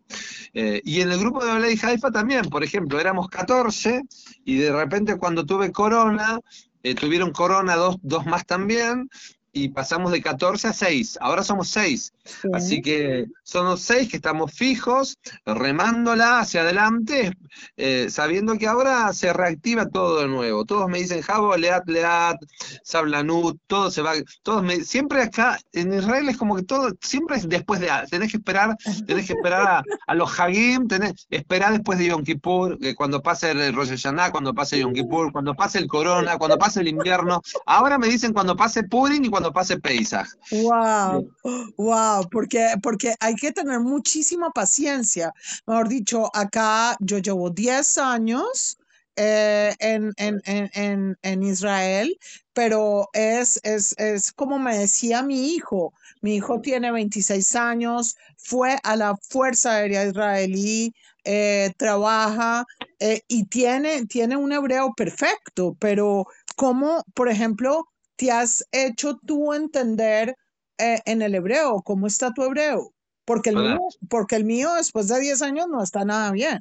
Eh, 0.54 0.80
y 0.82 1.02
en 1.02 1.12
el 1.12 1.18
grupo 1.18 1.44
de 1.44 1.49
Olei 1.54 1.78
Haifa 1.82 2.10
también, 2.10 2.48
por 2.48 2.64
ejemplo, 2.64 3.00
éramos 3.00 3.28
14 3.28 4.02
y 4.44 4.58
de 4.58 4.72
repente 4.72 5.18
cuando 5.18 5.44
tuve 5.44 5.72
corona, 5.72 6.38
eh, 6.82 6.94
tuvieron 6.94 7.32
corona 7.32 7.76
dos, 7.76 7.96
dos 8.02 8.26
más 8.26 8.46
también. 8.46 9.08
Y 9.52 9.70
pasamos 9.70 10.12
de 10.12 10.22
14 10.22 10.68
a 10.68 10.72
6, 10.72 11.18
ahora 11.20 11.42
somos 11.42 11.68
6. 11.68 12.12
sí. 12.24 12.48
Así 12.52 12.82
que 12.82 13.26
los 13.70 13.80
seis 13.80 14.08
que 14.08 14.16
estamos 14.16 14.52
fijos, 14.52 15.18
remándola 15.44 16.40
hacia 16.40 16.62
adelante, 16.62 17.32
eh, 17.76 18.06
sabiendo 18.10 18.56
que 18.58 18.66
ahora 18.66 19.12
se 19.12 19.32
reactiva 19.32 19.86
todo 19.86 20.20
de 20.20 20.28
nuevo. 20.28 20.64
Todos 20.64 20.88
me 20.88 20.98
dicen, 20.98 21.22
Javo, 21.22 21.56
Leat, 21.56 21.88
Leat, 21.88 22.36
Sablanut, 22.84 23.58
todo 23.66 23.90
se 23.90 24.02
va, 24.02 24.12
todos 24.42 24.62
me, 24.62 24.84
siempre 24.84 25.22
acá 25.22 25.58
en 25.72 25.92
Israel 25.92 26.28
es 26.28 26.36
como 26.36 26.56
que 26.56 26.62
todo, 26.62 26.90
siempre 27.00 27.36
es 27.36 27.48
después 27.48 27.80
de, 27.80 27.88
tenés 28.10 28.30
que 28.30 28.36
esperar, 28.36 28.76
tenés 29.06 29.26
que 29.26 29.32
esperar 29.32 29.66
a, 29.66 29.82
a 30.06 30.14
los 30.14 30.38
Hagim, 30.38 30.86
tenés, 30.86 31.26
esperar 31.30 31.72
después 31.72 31.98
de 31.98 32.06
Yom 32.06 32.22
Kippur, 32.22 32.78
que 32.78 32.94
cuando 32.94 33.22
pase 33.22 33.50
el 33.50 33.74
Rosh 33.74 33.90
Hashanah, 33.90 34.30
cuando 34.30 34.54
pase 34.54 34.78
Yom 34.78 34.92
Kippur, 34.92 35.32
cuando 35.32 35.54
pase 35.54 35.78
el 35.78 35.86
Corona, 35.86 36.38
cuando 36.38 36.58
pase 36.58 36.80
el 36.80 36.88
invierno. 36.88 37.42
Ahora 37.66 37.98
me 37.98 38.08
dicen 38.08 38.32
cuando 38.32 38.56
pase 38.56 38.84
Purim 38.84 39.24
y 39.24 39.28
cuando 39.28 39.39
pase 39.52 39.78
Pesach. 39.78 40.28
Wow, 40.50 41.30
wow, 41.76 42.28
porque, 42.30 42.74
porque 42.82 43.14
hay 43.20 43.34
que 43.34 43.52
tener 43.52 43.80
muchísima 43.80 44.50
paciencia. 44.50 45.32
Mejor 45.66 45.88
dicho, 45.88 46.30
acá 46.34 46.96
yo 47.00 47.18
llevo 47.18 47.50
10 47.50 47.98
años 47.98 48.78
eh, 49.16 49.74
en, 49.80 50.12
en, 50.16 50.40
en, 50.44 50.70
en, 50.74 51.18
en 51.22 51.42
Israel, 51.42 52.16
pero 52.52 53.08
es, 53.12 53.60
es, 53.62 53.94
es 53.98 54.32
como 54.32 54.58
me 54.58 54.76
decía 54.78 55.22
mi 55.22 55.54
hijo. 55.54 55.92
Mi 56.22 56.36
hijo 56.36 56.60
tiene 56.60 56.92
26 56.92 57.56
años, 57.56 58.16
fue 58.36 58.78
a 58.82 58.96
la 58.96 59.16
Fuerza 59.16 59.72
Aérea 59.72 60.06
Israelí, 60.06 60.94
eh, 61.24 61.72
trabaja 61.76 62.64
eh, 62.98 63.20
y 63.28 63.44
tiene, 63.46 64.06
tiene 64.06 64.36
un 64.36 64.52
hebreo 64.52 64.94
perfecto, 64.94 65.76
pero 65.78 66.26
¿cómo, 66.56 67.04
por 67.14 67.28
ejemplo, 67.28 67.88
te 68.20 68.30
has 68.30 68.66
hecho 68.70 69.16
tú 69.26 69.54
entender 69.54 70.36
eh, 70.78 71.00
en 71.06 71.22
el 71.22 71.34
hebreo? 71.34 71.80
¿Cómo 71.82 72.06
está 72.06 72.32
tu 72.34 72.42
hebreo? 72.44 72.92
Porque 73.24 73.48
el 73.50 73.56
Hola. 73.56 73.70
mío, 73.70 73.80
porque 74.10 74.36
el 74.36 74.44
mío 74.44 74.74
después 74.74 75.08
de 75.08 75.20
10 75.20 75.40
años 75.42 75.68
no 75.68 75.82
está 75.82 76.04
nada 76.04 76.30
bien. 76.32 76.60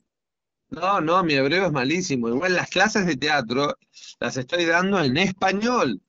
No, 0.69 1.01
no, 1.01 1.23
mi 1.23 1.33
hebreo 1.33 1.65
es 1.67 1.71
malísimo. 1.71 2.29
Igual 2.29 2.53
las 2.53 2.69
clases 2.69 3.05
de 3.05 3.15
teatro 3.17 3.75
las 4.19 4.37
estoy 4.37 4.65
dando 4.65 4.99
en 5.03 5.17
español. 5.17 6.01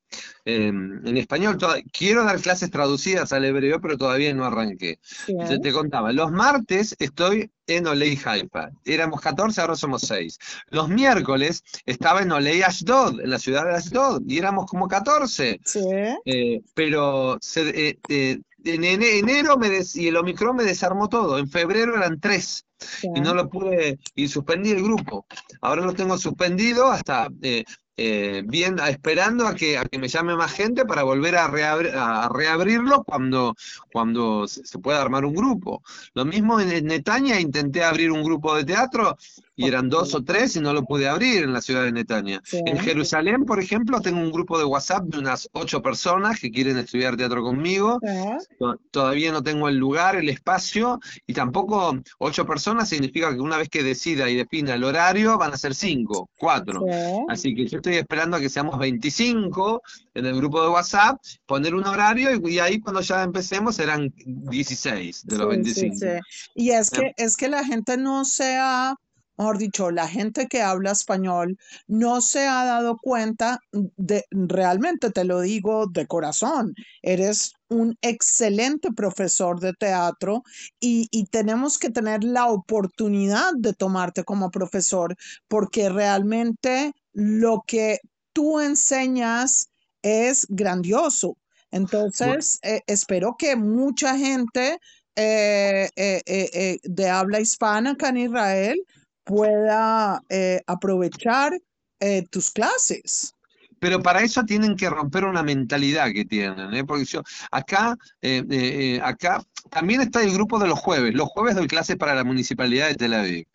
Eh, 0.45 0.69
en 0.69 1.17
español, 1.17 1.59
toda- 1.59 1.81
quiero 1.93 2.25
dar 2.25 2.41
clases 2.41 2.71
traducidas 2.71 3.33
al 3.33 3.45
hebreo, 3.45 3.81
pero 3.81 3.97
todavía 3.97 4.33
no 4.35 4.45
arranqué. 4.45 4.99
Sí. 5.03 5.35
Te, 5.49 5.59
te 5.59 5.73
contaba, 5.73 6.13
los 6.13 6.33
martes 6.33 6.97
estoy 6.99 7.51
en 7.67 7.87
Olei 7.87 8.19
Haifa. 8.25 8.71
Éramos 8.85 9.21
14, 9.21 9.61
ahora 9.61 9.77
somos 9.77 10.03
6. 10.03 10.39
Los 10.71 10.89
miércoles 10.89 11.63
estaba 11.87 12.23
en 12.23 12.33
Olei 12.33 12.63
Ashdod, 12.63 13.21
en 13.21 13.31
la 13.31 13.39
ciudad 13.39 13.65
de 13.67 13.75
Ashdod, 13.77 14.23
y 14.27 14.39
éramos 14.39 14.67
como 14.67 14.89
14. 14.89 15.61
Sí. 15.65 15.81
Eh, 16.25 16.61
pero 16.75 17.39
se- 17.41 17.89
eh, 17.91 17.99
eh, 18.09 18.41
en 18.65 18.83
ene- 18.85 19.19
enero 19.19 19.57
me 19.57 19.69
des- 19.71 19.97
y 19.97 20.09
el 20.09 20.17
Omicron 20.17 20.57
me 20.57 20.65
desarmó 20.65 21.09
todo. 21.09 21.39
En 21.39 21.49
febrero 21.49 21.97
eran 21.97 22.19
3 22.21 22.67
sí. 22.79 23.09
y 23.15 23.21
no 23.21 23.33
lo 23.35 23.49
pude, 23.49 23.99
y 24.15 24.29
suspendí 24.29 24.71
el 24.71 24.83
grupo. 24.83 25.27
Ahora 25.63 25.83
lo 25.83 25.95
tengo 25.95 26.19
suspendido 26.19 26.89
hasta 26.91 27.29
eh, 27.43 27.65
eh, 28.03 28.43
bien, 28.47 28.79
esperando 28.89 29.47
a 29.47 29.55
que, 29.55 29.77
a 29.77 29.85
que 29.85 29.99
me 29.99 30.09
llame 30.09 30.35
más 30.35 30.53
gente 30.53 30.87
para 30.87 31.03
volver 31.03 31.37
a, 31.37 31.49
reabri- 31.51 31.93
a 31.95 32.31
reabrirlo 32.31 33.05
cuando, 33.05 33.55
cuando 33.93 34.49
se, 34.49 34.79
pueda 34.79 35.03
armar 35.03 35.27
un 35.27 35.35
grupo. 35.35 35.83
Lo 36.15 36.25
mismo 36.25 36.59
en, 36.61 36.87
Netanya, 36.87 37.39
intenté 37.39 37.85
abrir 37.85 38.11
un 38.11 38.23
grupo 38.23 38.57
de 38.57 38.65
teatro 38.65 39.19
y 39.61 39.67
eran 39.67 39.89
dos 39.91 40.15
o 40.15 40.25
tres 40.25 40.57
y 40.57 40.61
no 40.61 40.73
lo 40.73 40.85
pude 40.85 41.07
abrir 41.09 41.45
en 41.45 41.53
la 41.53 41.61
ciudad 41.61 41.85
de 41.85 41.93
Netanya. 41.93 42.41
Sí. 42.45 42.61
En 42.65 42.79
Jerusalén, 42.79 43.45
por 43.45 43.61
ejemplo, 43.61 44.01
tengo 44.01 44.21
un 44.21 44.33
grupo 44.33 44.59
de 44.59 44.65
WhatsApp 44.65 45.05
de 45.05 45.19
unas 45.19 45.49
ocho 45.53 45.83
personas 45.83 46.41
que 46.41 46.51
quieren 46.51 46.79
estudiar 46.79 47.17
teatro 47.17 47.43
conmigo. 47.43 47.99
Sí. 48.03 48.65
Todavía 48.91 49.33
no 49.33 49.43
tengo 49.43 49.69
el 49.69 49.77
lugar, 49.77 50.17
el 50.17 50.29
espacio, 50.29 50.99
y 51.27 51.35
tampoco 51.35 51.99
ocho 52.19 52.47
personas 52.47 52.89
significa 52.89 53.33
que 53.35 53.41
una 53.41 53.59
vez 53.59 53.69
que 53.69 53.83
decida 53.83 54.31
y 54.31 54.37
defina 54.37 54.75
el 54.75 54.85
horario 54.85 55.37
van 55.37 55.53
a 55.53 55.59
ser 55.59 55.75
cinco, 55.75 56.31
cuatro. 56.39 56.81
Sí. 56.81 57.25
Así 57.29 57.55
que 57.55 57.67
yo 57.67 57.77
estoy 57.79 57.97
esperando 57.97 58.39
a 58.39 58.41
que 58.41 58.49
seamos 58.49 58.79
25 58.79 59.83
en 60.15 60.27
el 60.27 60.37
grupo 60.37 60.63
de 60.63 60.69
WhatsApp, 60.71 61.21
poner 61.47 61.75
un 61.75 61.87
horario 61.87 62.31
y, 62.35 62.55
y 62.55 62.59
ahí 62.59 62.81
cuando 62.81 63.01
ya 63.03 63.23
empecemos 63.23 63.77
serán 63.77 64.13
16 64.25 65.27
de 65.27 65.39
los 65.39 65.51
Sí, 65.51 65.75
sí, 65.75 65.81
25. 65.81 65.97
sí. 65.97 66.07
Y 66.55 66.71
es 66.71 66.91
que, 66.91 67.13
es 67.17 67.37
que 67.37 67.49
la 67.49 67.65
gente 67.65 67.97
no 67.97 68.25
se 68.25 68.57
ha, 68.57 68.95
mejor 69.41 69.57
dicho, 69.57 69.91
la 69.91 70.07
gente 70.07 70.49
que 70.49 70.61
habla 70.61 70.93
español 70.93 71.57
no 71.87 72.21
se 72.21 72.47
ha 72.47 72.63
dado 72.67 72.99
cuenta 72.99 73.59
de, 73.73 74.27
realmente 74.31 75.11
te 75.11 75.25
lo 75.25 75.41
digo 75.41 75.87
de 75.87 76.07
corazón, 76.07 76.75
eres 77.01 77.55
un 77.69 77.97
excelente 78.03 78.93
profesor 78.93 79.59
de 79.59 79.73
teatro 79.73 80.43
y, 80.79 81.09
y 81.11 81.25
tenemos 81.27 81.79
que 81.79 81.89
tener 81.89 82.23
la 82.23 82.49
oportunidad 82.49 83.53
de 83.57 83.73
tomarte 83.73 84.25
como 84.25 84.51
profesor 84.51 85.17
porque 85.49 85.89
realmente 85.89 86.93
lo 87.15 87.63
que 87.67 88.01
tú 88.35 88.61
enseñas 88.61 89.71
es 90.03 90.47
grandioso. 90.51 91.39
Entonces, 91.71 92.59
eh, 92.63 92.83
espero 92.87 93.37
que 93.39 93.57
mucha 93.57 94.19
gente 94.19 94.81
eh, 95.17 95.89
eh, 95.97 96.23
eh, 96.25 96.51
eh, 96.53 96.79
de 96.85 97.09
habla 97.09 97.41
hispana 97.41 97.91
acá 97.91 98.09
en 98.11 98.17
Israel 98.19 98.81
pueda 99.25 100.23
eh, 100.29 100.61
aprovechar 100.67 101.53
eh, 102.01 102.27
tus 102.31 102.51
clases. 102.51 103.35
Pero 103.79 104.03
para 104.03 104.21
eso 104.21 104.45
tienen 104.45 104.77
que 104.77 104.91
romper 104.91 105.25
una 105.25 105.43
mentalidad 105.43 106.13
que 106.13 106.27
tienen, 106.27 106.75
¿eh? 106.75 106.85
Porque 106.85 107.07
yo, 107.07 107.23
acá, 107.51 107.97
eh, 108.21 109.01
acá 109.03 109.43
también 109.71 110.03
está 110.03 110.23
el 110.23 110.35
grupo 110.35 110.59
de 110.59 110.69
los 110.69 110.79
jueves. 110.79 111.15
Los 111.15 111.31
jueves 111.31 111.57
doy 111.57 111.67
clases 111.67 111.97
para 111.97 112.15
la 112.15 112.23
Municipalidad 112.23 112.89
de 112.89 112.97
Tel 112.97 113.15
Aviv. 113.15 113.47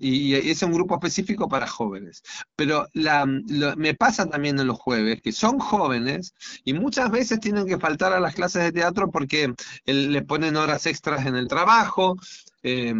Y, 0.00 0.34
es 0.34 0.62
un 0.62 0.72
grupo 0.72 0.96
específico 0.96 1.48
para 1.48 1.66
jóvenes. 1.66 2.22
Pero 2.54 2.86
me 2.92 3.94
pasa 3.94 4.26
también 4.26 4.60
en 4.60 4.66
los 4.66 4.78
jueves 4.78 5.22
que 5.22 5.32
son 5.32 5.58
jóvenes 5.58 6.34
y 6.62 6.74
muchas 6.74 7.10
veces 7.10 7.40
tienen 7.40 7.66
que 7.66 7.78
faltar 7.78 8.12
a 8.12 8.20
las 8.20 8.34
clases 8.34 8.62
de 8.64 8.72
teatro 8.72 9.10
porque 9.10 9.54
el- 9.86 10.12
le 10.12 10.20
ponen 10.20 10.56
horas 10.56 10.84
extras 10.84 11.24
en 11.24 11.36
el 11.36 11.48
trabajo. 11.48 12.18
Eh, 12.64 12.92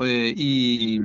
eh, 0.00 0.34
y, 0.36 1.00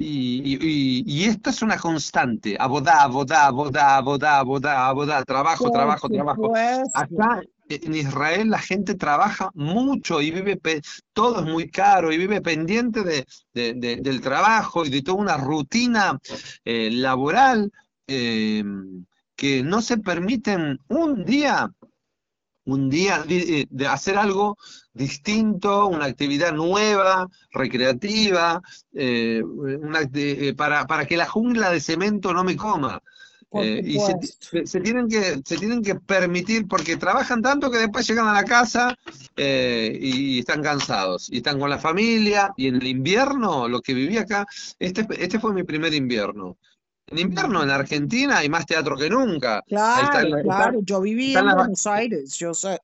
y, 0.00 0.56
y- 0.60 1.02
y 1.06 1.24
esto 1.24 1.50
es 1.50 1.62
una 1.62 1.76
constante, 1.78 2.56
abodá, 2.58 3.02
abodá, 3.02 3.46
abodá, 3.46 3.96
abodá, 3.96 4.38
abodá, 4.38 4.86
abodá, 4.88 5.24
trabajo, 5.24 5.64
Por 5.64 5.72
trabajo, 5.72 6.08
trabajo. 6.08 6.52
Acá 6.94 7.42
en 7.68 7.94
Israel 7.94 8.48
la 8.50 8.58
gente 8.60 8.94
trabaja 8.94 9.50
mucho 9.54 10.22
y 10.22 10.30
vive, 10.30 10.58
todo 11.12 11.40
es 11.40 11.46
muy 11.46 11.68
caro 11.68 12.12
y 12.12 12.16
vive 12.18 12.40
pendiente 12.40 13.02
de, 13.02 13.26
de- 13.52 13.74
de- 13.74 13.96
del 13.96 14.20
trabajo 14.20 14.84
y 14.86 14.90
de 14.90 15.02
toda 15.02 15.18
una 15.18 15.36
rutina 15.36 16.18
eh, 16.64 16.90
laboral 16.92 17.70
eh, 18.06 18.64
que 19.36 19.62
no 19.62 19.82
se 19.82 19.98
permiten 19.98 20.78
un 20.88 21.24
día 21.24 21.70
un 22.68 22.90
día, 22.90 23.22
de, 23.22 23.66
de 23.70 23.86
hacer 23.86 24.18
algo 24.18 24.58
distinto, 24.92 25.86
una 25.86 26.04
actividad 26.04 26.52
nueva, 26.52 27.26
recreativa, 27.50 28.60
eh, 28.92 29.42
una 29.42 30.00
eh, 30.12 30.54
para, 30.54 30.86
para 30.86 31.06
que 31.06 31.16
la 31.16 31.26
jungla 31.26 31.70
de 31.70 31.80
cemento 31.80 32.34
no 32.34 32.44
me 32.44 32.56
coma. 32.56 33.00
Eh, 33.52 33.80
y 33.82 33.98
se, 34.66 34.80
tienen 34.80 35.08
que, 35.08 35.40
se 35.42 35.56
tienen 35.56 35.82
que 35.82 35.94
permitir, 35.94 36.68
porque 36.68 36.98
trabajan 36.98 37.40
tanto 37.40 37.70
que 37.70 37.78
después 37.78 38.06
llegan 38.06 38.28
a 38.28 38.34
la 38.34 38.44
casa 38.44 38.94
eh, 39.36 39.98
y 39.98 40.40
están 40.40 40.62
cansados, 40.62 41.30
y 41.30 41.38
están 41.38 41.58
con 41.58 41.70
la 41.70 41.78
familia, 41.78 42.52
y 42.58 42.66
en 42.66 42.76
el 42.76 42.86
invierno, 42.86 43.66
lo 43.66 43.80
que 43.80 43.94
viví 43.94 44.18
acá, 44.18 44.46
este, 44.78 45.06
este 45.18 45.40
fue 45.40 45.54
mi 45.54 45.62
primer 45.62 45.94
invierno. 45.94 46.58
En 47.10 47.18
invierno 47.18 47.62
en 47.62 47.70
Argentina 47.70 48.38
hay 48.38 48.48
más 48.48 48.66
teatro 48.66 48.96
que 48.96 49.08
nunca. 49.08 49.62
Claro, 49.66 50.42
claro. 50.42 50.80
Yo 50.82 51.00
viví 51.00 51.28
están 51.28 51.48
en 51.48 51.56
Buenos 51.56 51.86
Aires, 51.86 52.36
yo 52.38 52.52
sé. 52.52 52.78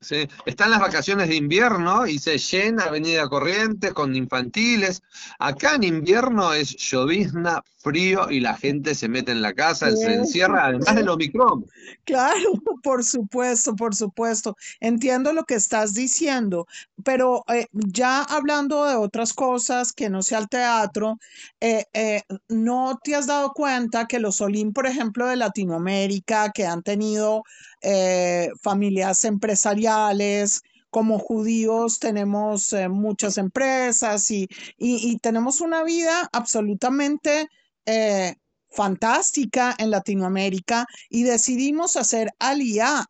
Sí, 0.00 0.28
están 0.46 0.70
las 0.70 0.80
vacaciones 0.80 1.28
de 1.28 1.36
invierno 1.36 2.06
y 2.06 2.18
se 2.18 2.38
llena 2.38 2.84
Avenida 2.84 3.28
Corrientes 3.28 3.92
con 3.92 4.16
infantiles. 4.16 5.02
Acá 5.38 5.74
en 5.74 5.84
invierno 5.84 6.52
es 6.52 6.76
llovizna, 6.76 7.62
frío 7.80 8.30
y 8.30 8.40
la 8.40 8.56
gente 8.56 8.94
se 8.94 9.08
mete 9.08 9.32
en 9.32 9.42
la 9.42 9.54
casa, 9.54 9.90
se 9.90 10.14
encierra, 10.14 10.66
además 10.66 10.94
del 10.94 11.08
Omicron. 11.08 11.66
Claro, 12.04 12.52
por 12.82 13.04
supuesto, 13.04 13.74
por 13.74 13.94
supuesto. 13.94 14.56
Entiendo 14.80 15.32
lo 15.32 15.44
que 15.44 15.54
estás 15.54 15.94
diciendo, 15.94 16.66
pero 17.04 17.44
eh, 17.48 17.66
ya 17.72 18.22
hablando 18.22 18.84
de 18.84 18.96
otras 18.96 19.32
cosas 19.32 19.92
que 19.92 20.10
no 20.10 20.22
sea 20.22 20.38
el 20.38 20.48
teatro, 20.48 21.18
eh, 21.60 21.86
eh, 21.92 22.22
¿no 22.48 22.98
te 23.02 23.14
has 23.14 23.26
dado 23.26 23.52
cuenta 23.52 24.06
que 24.06 24.20
los 24.20 24.36
Solín, 24.36 24.72
por 24.72 24.86
ejemplo, 24.86 25.26
de 25.26 25.36
Latinoamérica, 25.36 26.50
que 26.52 26.66
han 26.66 26.82
tenido 26.82 27.44
eh, 27.82 28.50
familias 28.62 29.24
empresariales, 29.24 30.62
como 30.90 31.18
judíos 31.18 31.98
tenemos 32.00 32.72
eh, 32.72 32.88
muchas 32.88 33.38
empresas 33.38 34.30
y, 34.30 34.48
y- 34.76 35.10
y 35.12 35.18
tenemos 35.18 35.60
una 35.60 35.84
vida 35.84 36.28
absolutamente 36.32 37.48
eh, 37.86 38.34
fantástica 38.70 39.74
en 39.78 39.90
Latinoamérica 39.90 40.86
y 41.08 41.22
decidimos 41.24 41.96
hacer 41.96 42.30
Aliyah. 42.38 43.06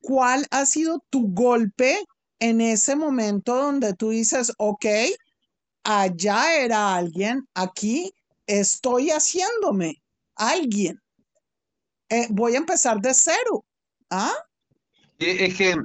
¿Cuál 0.00 0.46
ha 0.50 0.66
sido 0.66 1.02
tu 1.10 1.28
golpe 1.32 2.04
en 2.40 2.60
ese 2.60 2.94
momento 2.96 3.56
donde 3.56 3.94
tú 3.94 4.10
dices, 4.10 4.52
ok, 4.58 4.86
allá 5.84 6.54
era 6.60 6.94
alguien, 6.94 7.48
aquí 7.54 8.12
estoy 8.46 9.10
haciéndome 9.10 10.00
alguien, 10.36 11.00
voy 12.30 12.54
a 12.54 12.58
empezar 12.58 13.00
de 13.00 13.14
cero? 13.14 13.64
¿Ah? 14.10 14.32
Eh, 15.18 15.46
Es 15.46 15.56
que, 15.56 15.76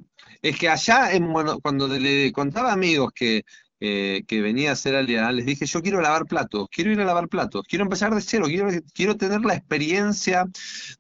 es 0.42 0.58
que 0.60 0.70
allá, 0.70 1.14
en, 1.14 1.32
bueno, 1.32 1.60
cuando 1.62 1.88
le 1.88 2.32
contaba 2.32 2.72
a 2.72 2.74
amigos 2.74 3.12
que, 3.14 3.44
eh, 3.86 4.24
que 4.28 4.40
venía 4.40 4.70
a 4.70 4.74
hacer 4.74 4.96
Alia, 4.96 5.30
les 5.34 5.46
dije, 5.46 5.66
yo 5.66 5.82
quiero 5.82 6.00
lavar 6.00 6.26
platos, 6.26 6.70
quiero 6.72 6.94
ir 6.94 7.02
a 7.02 7.04
lavar 7.04 7.28
platos, 7.28 7.66
quiero 7.68 7.84
empezar 7.84 8.16
de 8.16 8.22
cero, 8.22 8.46
quiero, 8.48 8.70
quiero 8.94 9.18
tener 9.18 9.42
la 9.42 9.56
experiencia 9.56 10.46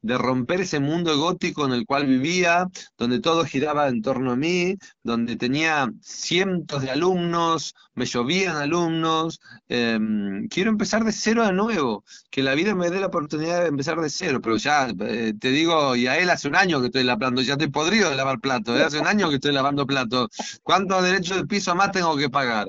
de 0.01 0.17
romper 0.17 0.59
ese 0.59 0.81
mundo 0.81 1.17
gótico 1.17 1.65
en 1.65 1.71
el 1.71 1.85
cual 1.85 2.07
vivía, 2.07 2.67
donde 2.97 3.21
todo 3.21 3.45
giraba 3.45 3.87
en 3.87 4.01
torno 4.01 4.33
a 4.33 4.35
mí, 4.35 4.75
donde 5.01 5.37
tenía 5.37 5.89
cientos 6.01 6.81
de 6.81 6.91
alumnos, 6.91 7.73
me 7.95 8.05
llovían 8.05 8.57
alumnos, 8.57 9.39
em, 9.69 10.49
quiero 10.49 10.69
empezar 10.69 11.05
de 11.05 11.13
cero 11.13 11.45
de 11.45 11.53
nuevo, 11.53 12.03
que 12.29 12.43
la 12.43 12.53
vida 12.53 12.75
me 12.75 12.89
dé 12.89 12.99
la 12.99 13.07
oportunidad 13.07 13.61
de 13.61 13.67
empezar 13.67 13.97
de 14.01 14.09
cero, 14.09 14.41
pero 14.41 14.57
ya 14.57 14.89
eh, 14.89 15.33
te 15.39 15.51
digo, 15.51 15.95
y 15.95 16.07
a 16.07 16.17
él 16.17 16.29
hace 16.29 16.49
un 16.49 16.57
año 16.57 16.81
que 16.81 16.87
estoy 16.87 17.03
lavando, 17.03 17.41
ya 17.41 17.53
estoy 17.53 17.69
podrido 17.69 18.09
de 18.09 18.17
lavar 18.17 18.41
platos, 18.41 18.77
¿eh? 18.77 18.83
Hace 18.83 18.99
un 18.99 19.07
año 19.07 19.29
que 19.29 19.35
estoy 19.35 19.53
lavando 19.53 19.85
platos. 19.87 20.27
¿Cuántos 20.63 21.01
derechos 21.01 21.37
de 21.37 21.45
piso 21.45 21.73
más 21.75 21.93
tengo 21.93 22.17
que 22.17 22.29
pagar? 22.29 22.67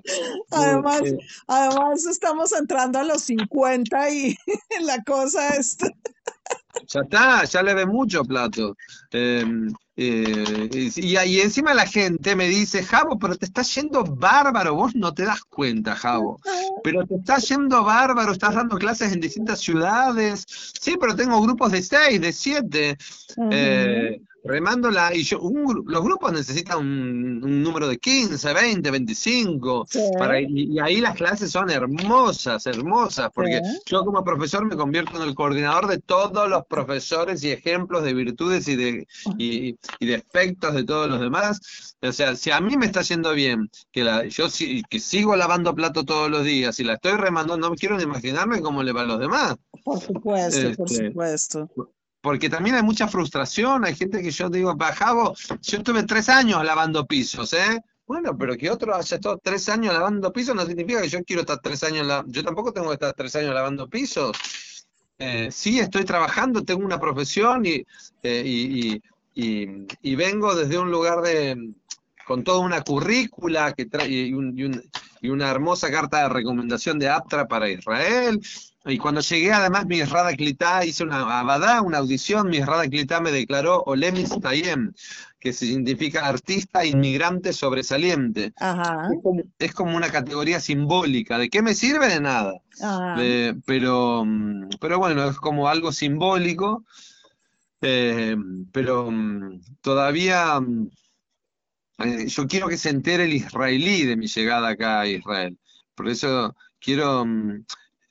Además, 0.50 1.02
además 1.46 2.06
estamos 2.06 2.52
entrando 2.52 2.98
a 2.98 3.04
los 3.04 3.22
50 3.22 4.10
y 4.10 4.36
la 4.82 5.02
cosa 5.02 5.48
es... 5.56 5.76
Ya 6.88 7.00
está, 7.00 7.44
ya 7.44 7.62
le 7.62 7.74
ve 7.74 7.86
mucho 7.86 8.24
plato. 8.24 8.76
Eh, 9.12 9.44
eh, 9.96 10.90
y, 10.96 11.16
y 11.16 11.40
encima 11.40 11.72
la 11.72 11.86
gente 11.86 12.34
me 12.34 12.48
dice, 12.48 12.82
Javo, 12.82 13.18
pero 13.18 13.36
te 13.36 13.44
está 13.44 13.62
yendo 13.62 14.02
bárbaro, 14.04 14.74
vos 14.74 14.94
no 14.96 15.14
te 15.14 15.24
das 15.24 15.42
cuenta, 15.44 15.94
Javo. 15.94 16.40
Pero 16.82 17.06
te 17.06 17.14
está 17.14 17.38
yendo 17.38 17.84
bárbaro, 17.84 18.32
estás 18.32 18.56
dando 18.56 18.76
clases 18.76 19.12
en 19.12 19.20
distintas 19.20 19.60
ciudades. 19.60 20.44
Sí, 20.80 20.96
pero 21.00 21.14
tengo 21.14 21.40
grupos 21.40 21.72
de 21.72 21.82
seis, 21.82 22.20
de 22.20 22.32
siete, 22.32 22.98
eh, 23.52 24.20
remándola. 24.44 25.14
Y 25.14 25.22
yo, 25.22 25.40
un 25.40 25.84
los 25.86 26.02
grupos 26.04 26.32
necesitan 26.32 26.78
un, 26.78 27.44
un 27.44 27.62
número 27.62 27.88
de 27.88 27.98
15, 27.98 28.52
20, 28.52 28.90
25. 28.90 29.86
Sí, 29.88 30.00
Para, 30.18 30.40
y, 30.40 30.46
y 30.74 30.78
ahí 30.80 31.00
las 31.00 31.14
clases 31.16 31.50
son 31.50 31.70
hermosas, 31.70 32.66
hermosas, 32.66 33.30
porque 33.34 33.60
sí. 33.64 33.80
yo 33.86 34.04
como 34.04 34.22
profesor 34.24 34.64
me 34.66 34.76
convierto 34.76 35.16
en 35.20 35.28
el 35.28 35.34
coordinador 35.34 35.86
de 35.86 35.98
todos 35.98 36.48
los 36.48 36.64
profesores 36.66 37.42
y 37.44 37.50
ejemplos 37.50 38.04
de 38.04 38.14
virtudes 38.14 38.68
y 38.68 38.76
de, 38.76 39.06
y, 39.38 39.76
y 39.98 40.06
defectos 40.06 40.74
de 40.74 40.84
todos 40.84 41.08
los 41.08 41.20
demás. 41.20 41.94
O 42.02 42.12
sea, 42.12 42.36
si 42.36 42.50
a 42.50 42.60
mí 42.60 42.76
me 42.76 42.86
está 42.86 43.02
yendo 43.02 43.32
bien, 43.32 43.70
que 43.90 44.04
la, 44.04 44.26
yo 44.26 44.48
si- 44.50 44.82
que 44.90 45.00
sigo 45.00 45.36
lavando 45.36 45.74
plato 45.74 46.04
todos 46.04 46.30
los 46.30 46.44
días 46.44 46.78
y 46.80 46.84
la 46.84 46.94
estoy 46.94 47.12
remando, 47.12 47.56
no 47.56 47.74
quiero 47.74 47.96
ni 47.96 48.02
imaginarme 48.04 48.60
cómo 48.60 48.82
le 48.82 48.92
va 48.92 49.02
a 49.02 49.04
los 49.06 49.18
demás. 49.18 49.56
Por 49.84 50.00
supuesto, 50.00 50.72
por 50.76 50.88
Este, 50.88 51.08
supuesto. 51.08 51.70
Porque 52.24 52.48
también 52.48 52.74
hay 52.76 52.82
mucha 52.82 53.06
frustración, 53.06 53.84
hay 53.84 53.94
gente 53.94 54.22
que 54.22 54.30
yo 54.30 54.48
digo, 54.48 54.74
Bajavo, 54.74 55.34
yo 55.60 55.76
estuve 55.76 56.04
tres 56.04 56.30
años 56.30 56.64
lavando 56.64 57.04
pisos, 57.06 57.52
¿eh? 57.52 57.82
Bueno, 58.06 58.34
pero 58.36 58.56
que 58.56 58.70
otro 58.70 58.94
haya 58.96 59.16
estado 59.16 59.38
tres 59.44 59.68
años 59.68 59.92
lavando 59.92 60.32
pisos 60.32 60.54
no 60.56 60.64
significa 60.64 61.02
que 61.02 61.10
yo 61.10 61.22
quiero 61.22 61.42
estar 61.42 61.58
tres 61.60 61.84
años, 61.84 62.06
la- 62.06 62.24
yo 62.26 62.42
tampoco 62.42 62.72
tengo 62.72 62.88
que 62.88 62.94
estar 62.94 63.12
tres 63.12 63.36
años 63.36 63.54
lavando 63.54 63.86
pisos. 63.90 64.32
Eh, 65.18 65.50
sí, 65.52 65.78
estoy 65.80 66.04
trabajando, 66.06 66.62
tengo 66.64 66.82
una 66.82 66.98
profesión 66.98 67.66
y, 67.66 67.84
eh, 68.22 68.42
y, 68.46 68.94
y- 68.94 69.02
y- 69.34 69.86
y 70.00 70.14
vengo 70.16 70.54
desde 70.54 70.78
un 70.78 70.90
lugar 70.90 71.20
de, 71.20 71.74
con 72.26 72.42
toda 72.42 72.60
una 72.60 72.80
currícula 72.80 73.74
que 73.74 73.86
un- 74.64 74.82
y 75.20 75.28
una 75.28 75.50
hermosa 75.50 75.90
carta 75.90 76.22
de 76.22 76.28
recomendación 76.30 76.98
de 76.98 77.10
APTRA 77.10 77.46
para 77.46 77.68
Israel. 77.68 78.40
Y 78.86 78.98
cuando 78.98 79.22
llegué, 79.22 79.50
además, 79.52 79.86
mi 79.86 80.02
Rada 80.02 80.34
Klitá, 80.34 80.84
hice 80.84 81.04
una 81.04 81.40
abadá, 81.40 81.80
una 81.80 81.98
audición, 81.98 82.48
mi 82.50 82.60
Rada 82.60 82.86
Klitá 82.86 83.20
me 83.20 83.32
declaró 83.32 83.82
Olemis 83.86 84.28
Tayem, 84.40 84.92
que 85.40 85.54
significa 85.54 86.26
artista 86.26 86.84
inmigrante 86.84 87.54
sobresaliente. 87.54 88.52
Ajá, 88.58 89.08
Es 89.10 89.22
como, 89.22 89.42
es 89.58 89.72
como 89.72 89.96
una 89.96 90.10
categoría 90.10 90.60
simbólica. 90.60 91.38
¿De 91.38 91.48
qué 91.48 91.62
me 91.62 91.72
sirve? 91.74 92.08
De 92.08 92.20
nada. 92.20 92.52
Eh, 93.18 93.54
pero, 93.64 94.24
pero 94.80 94.98
bueno, 94.98 95.30
es 95.30 95.36
como 95.38 95.68
algo 95.68 95.90
simbólico. 95.90 96.84
eh, 97.80 98.36
pero 98.72 99.10
mm, 99.10 99.60
todavía 99.82 100.60
mm, 100.60 100.88
eh, 101.98 102.26
yo 102.28 102.46
quiero 102.46 102.68
que 102.68 102.76
se 102.76 102.90
entere 102.90 103.24
el 103.24 103.34
israelí 103.34 104.04
de 104.04 104.16
mi 104.16 104.26
llegada 104.26 104.68
acá 104.68 105.00
a 105.00 105.06
Israel. 105.06 105.58
Por 105.94 106.08
eso 106.08 106.54
quiero, 106.80 107.24
mm, 107.24 107.64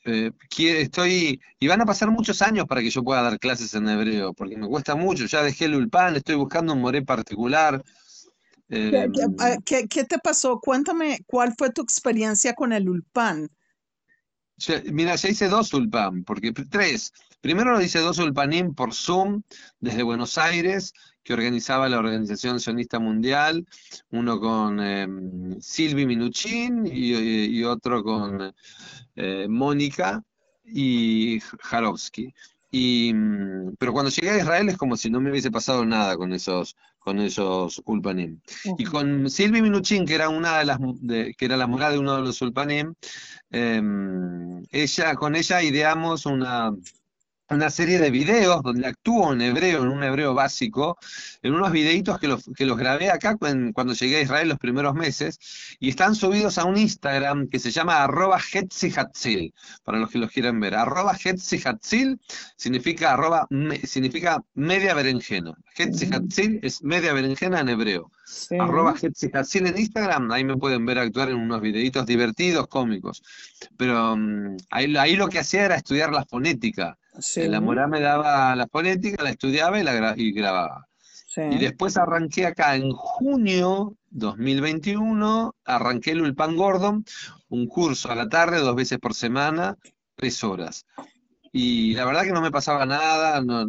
eh, 0.05 0.31
estoy, 0.57 1.41
y 1.59 1.67
van 1.67 1.81
a 1.81 1.85
pasar 1.85 2.11
muchos 2.11 2.41
años 2.41 2.65
para 2.67 2.81
que 2.81 2.89
yo 2.89 3.03
pueda 3.03 3.21
dar 3.21 3.39
clases 3.39 3.73
en 3.73 3.87
hebreo, 3.87 4.33
porque 4.33 4.57
me 4.57 4.67
cuesta 4.67 4.95
mucho. 4.95 5.25
Ya 5.25 5.43
dejé 5.43 5.65
el 5.65 5.75
ulpan, 5.75 6.15
estoy 6.15 6.35
buscando 6.35 6.73
un 6.73 6.81
moré 6.81 7.01
particular. 7.01 7.83
¿Qué, 8.67 8.75
eh, 8.77 9.07
qué- 9.13 9.57
qué- 9.65 9.87
qué 9.87 10.03
te 10.03 10.19
pasó? 10.19 10.59
Cuéntame, 10.59 11.19
¿cuál 11.27 11.53
fue 11.57 11.71
tu 11.71 11.81
experiencia 11.81 12.53
con 12.53 12.73
el 12.73 12.89
Ulpan? 12.89 13.49
Ya- 14.57 14.81
mira, 14.91 15.15
ya 15.15 15.29
hice 15.29 15.47
dos 15.47 15.73
Ulpan, 15.73 16.23
porque 16.23 16.51
tres. 16.51 17.11
Primero 17.41 17.73
lo 17.73 17.81
hice 17.81 17.99
dos 17.99 18.19
Ulpanim 18.19 18.73
por 18.73 18.93
Zoom 18.93 19.41
desde 19.79 20.03
Buenos 20.03 20.37
Aires, 20.37 20.93
que 21.23 21.33
organizaba 21.33 21.89
la 21.89 21.99
Organización 21.99 22.59
Sionista 22.59 22.99
Mundial, 22.99 23.65
uno 24.11 24.39
con 24.39 24.79
eh, 24.81 25.07
Silvi 25.59 26.05
Minuchin 26.05 26.85
y, 26.85 27.63
otro 27.63 28.03
con 28.03 28.53
eh, 29.15 29.47
Mónica 29.49 30.21
y 30.65 31.39
Jarowski. 31.61 32.33
Y, 32.71 33.13
mm, 33.13 33.75
pero 33.77 33.93
cuando 33.93 34.09
llegué 34.11 34.31
a 34.31 34.37
Israel 34.37 34.69
es 34.69 34.77
como 34.77 34.97
si 34.97 35.09
no 35.09 35.21
me 35.21 35.29
hubiese 35.29 35.51
pasado 35.51 35.85
nada 35.85 36.17
con 36.17 36.33
esos, 36.33 36.75
con 36.97 37.19
esos 37.19 37.81
Ulpanim. 37.85 38.39
Y 38.77 38.83
con 38.85 39.29
Silvi 39.29 39.61
Minuchin, 39.61 40.05
que 40.05 40.15
era 40.15 40.29
una 40.29 40.57
de 40.57 40.65
las 40.65 40.79
de- 41.01 41.35
que 41.37 41.45
era 41.45 41.55
la 41.55 41.67
morada 41.67 41.91
de 41.93 41.99
uno 41.99 42.15
de 42.15 42.21
los 42.23 42.41
Ulpanim, 42.41 42.93
em, 43.51 44.63
ella, 44.71 45.15
con 45.15 45.35
ella 45.35 45.61
ideamos 45.61 46.25
una, 46.25 46.71
una 47.49 47.69
serie 47.69 47.99
de 47.99 48.09
videos 48.09 48.61
donde 48.63 48.87
actúo 48.87 49.33
en 49.33 49.41
hebreo, 49.41 49.83
en 49.83 49.89
un 49.89 50.03
hebreo 50.03 50.33
básico, 50.33 50.97
en 51.41 51.53
unos 51.53 51.71
videitos 51.71 52.19
que 52.19 52.27
los, 52.27 52.49
que 52.55 52.65
los 52.65 52.77
grabé 52.77 53.11
acá 53.11 53.37
cuando 53.37 53.93
llegué 53.93 54.17
a 54.17 54.21
Israel 54.21 54.49
los 54.49 54.59
primeros 54.59 54.93
meses, 54.95 55.77
y 55.79 55.89
están 55.89 56.15
subidos 56.15 56.57
a 56.57 56.65
un 56.65 56.77
Instagram 56.77 57.47
que 57.47 57.59
se 57.59 57.71
llama 57.71 58.03
arroba 58.03 58.39
Hetzihatzil, 58.39 59.53
para 59.83 59.99
los 59.99 60.09
que 60.09 60.19
los 60.19 60.31
quieran 60.31 60.59
ver. 60.59 60.75
Arroba 60.75 61.13
Hetzihatzil 61.13 62.19
significa, 62.55 63.13
arroba, 63.13 63.47
significa 63.83 64.43
media 64.53 64.93
berenjena. 64.93 65.53
Hetzihatzil 65.75 66.59
es 66.63 66.81
media 66.83 67.13
berenjena 67.13 67.59
en 67.59 67.69
hebreo. 67.69 68.11
Arroba 68.59 68.95
Hetzihatzil 68.99 69.67
en 69.67 69.77
Instagram, 69.77 70.31
ahí 70.31 70.43
me 70.43 70.57
pueden 70.57 70.85
ver 70.85 70.97
actuar 70.97 71.29
en 71.29 71.35
unos 71.35 71.61
videitos 71.61 72.05
divertidos, 72.05 72.67
cómicos. 72.67 73.21
Pero 73.77 74.15
mm, 74.15 74.57
ahí, 74.69 74.95
ahí 74.95 75.15
lo 75.15 75.27
que 75.27 75.39
hacía 75.39 75.65
era 75.65 75.75
estudiar 75.75 76.11
la 76.11 76.25
fonética 76.25 76.97
la 77.35 77.61
Morá 77.61 77.87
me 77.87 77.99
daba 77.99 78.55
la 78.55 78.67
fonética, 78.67 79.23
la 79.23 79.29
estudiaba 79.29 79.79
y, 79.79 79.83
la 79.83 80.13
y 80.17 80.31
grababa. 80.31 80.87
Y 81.35 81.57
después 81.57 81.97
arranqué 81.97 82.45
acá 82.45 82.75
en 82.75 82.91
junio 82.91 83.95
2021, 84.11 85.55
arranqué 85.65 86.11
el 86.11 86.21
Ulpan 86.21 86.55
Gordon, 86.55 87.05
un 87.49 87.67
curso 87.67 88.11
a 88.11 88.15
la 88.15 88.29
tarde, 88.29 88.59
dos 88.59 88.75
veces 88.75 88.99
por 88.99 89.15
semana, 89.15 89.77
tres 90.15 90.43
horas 90.43 90.85
y 91.55 91.93
la 91.93 92.03
verdad 92.05 92.23
que 92.23 92.31
no 92.31 92.41
me 92.41 92.49
pasaba 92.49 92.83
nada, 92.87 93.39
no, 93.39 93.63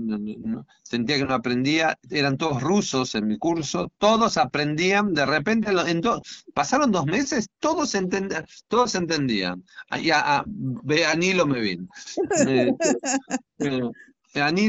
sentía 0.83 1.19
que 1.19 1.27
no 1.27 1.35
aprendía, 1.35 1.99
eran 2.09 2.39
todos 2.39 2.63
rusos 2.63 3.15
en 3.15 3.27
mi 3.27 3.37
curso, 3.37 3.93
todos 3.99 4.39
aprendían, 4.39 5.13
de 5.13 5.27
repente, 5.27 5.71
en 5.71 6.01
pasaron 6.55 6.91
dos 6.91 7.05
meses, 7.05 7.51
todos, 7.59 7.95
entendían, 7.95 8.47
todos 8.69 8.95
entendían. 8.95 9.63
Y 10.01 10.11
a, 10.11 10.39
a, 10.39 10.45
Anilo 11.11 11.47
me 11.47 11.61
vin. 11.61 11.89
Ani. 14.41 14.69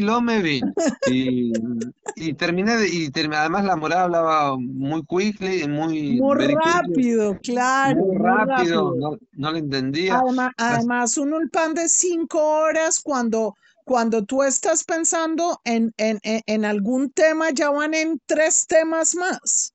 Y, 1.08 1.52
y 2.16 2.34
terminé, 2.34 2.78
de, 2.78 2.88
y 2.88 3.12
además 3.34 3.66
la 3.66 3.76
morada 3.76 4.04
hablaba 4.04 4.58
muy 4.58 5.04
quickly, 5.06 5.68
muy... 5.68 6.20
Muy 6.20 6.56
rápido, 6.56 7.38
claro. 7.42 7.98
Muy 7.98 8.18
rápido, 8.18 8.96
No, 8.96 9.18
no, 9.34 9.52
lo 9.52 9.58
entendía. 9.58 10.20
Además, 10.20 10.52
además, 10.58 11.18
un 11.18 11.34
ulpan 11.34 11.74
de 11.74 11.90
cinco 11.90 12.40
horas 12.40 13.00
cuando, 13.00 13.56
cuando 13.84 14.24
tú 14.24 14.44
estás 14.44 14.84
pensando 14.84 15.60
en, 15.64 15.94
en, 15.98 16.20
en 16.24 16.66
algún 16.66 17.12
tema, 17.12 17.52
ya 17.52 17.70
van 17.70 17.94
en 17.94 18.20
tres 18.26 18.66
temas 18.68 19.16
más. 19.16 19.75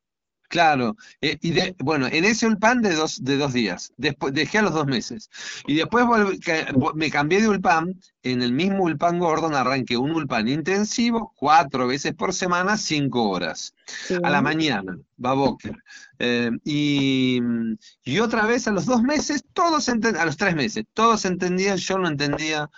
Claro, 0.50 0.96
eh, 1.20 1.38
y 1.42 1.52
de, 1.52 1.76
bueno, 1.78 2.08
en 2.10 2.24
ese 2.24 2.44
Ulpan 2.44 2.82
de 2.82 2.92
dos, 2.92 3.22
de 3.22 3.36
dos 3.36 3.52
días, 3.52 3.92
después 3.96 4.34
dejé 4.34 4.58
a 4.58 4.62
los 4.62 4.74
dos 4.74 4.84
meses. 4.84 5.30
Y 5.64 5.76
después 5.76 6.04
me 6.96 7.08
cambié 7.08 7.40
de 7.40 7.48
Ulpan, 7.48 7.94
en 8.24 8.42
el 8.42 8.52
mismo 8.52 8.82
Ulpan 8.82 9.20
Gordon 9.20 9.54
arranqué 9.54 9.96
un 9.96 10.10
Ulpan 10.10 10.48
intensivo, 10.48 11.32
cuatro 11.36 11.86
veces 11.86 12.14
por 12.14 12.34
semana, 12.34 12.76
cinco 12.76 13.28
horas, 13.30 13.74
a 14.24 14.28
la 14.28 14.42
mañana, 14.42 14.98
Baboker. 15.16 15.76
Eh, 16.18 16.50
y, 16.64 17.38
y 18.02 18.18
otra 18.18 18.44
vez 18.44 18.66
a 18.66 18.72
los 18.72 18.86
dos 18.86 19.04
meses, 19.04 19.44
todos 19.52 19.88
a 19.88 20.24
los 20.24 20.36
tres 20.36 20.56
meses, 20.56 20.84
todos 20.94 21.26
entendían, 21.26 21.76
yo 21.76 21.96
no 21.96 22.08
entendía. 22.08 22.68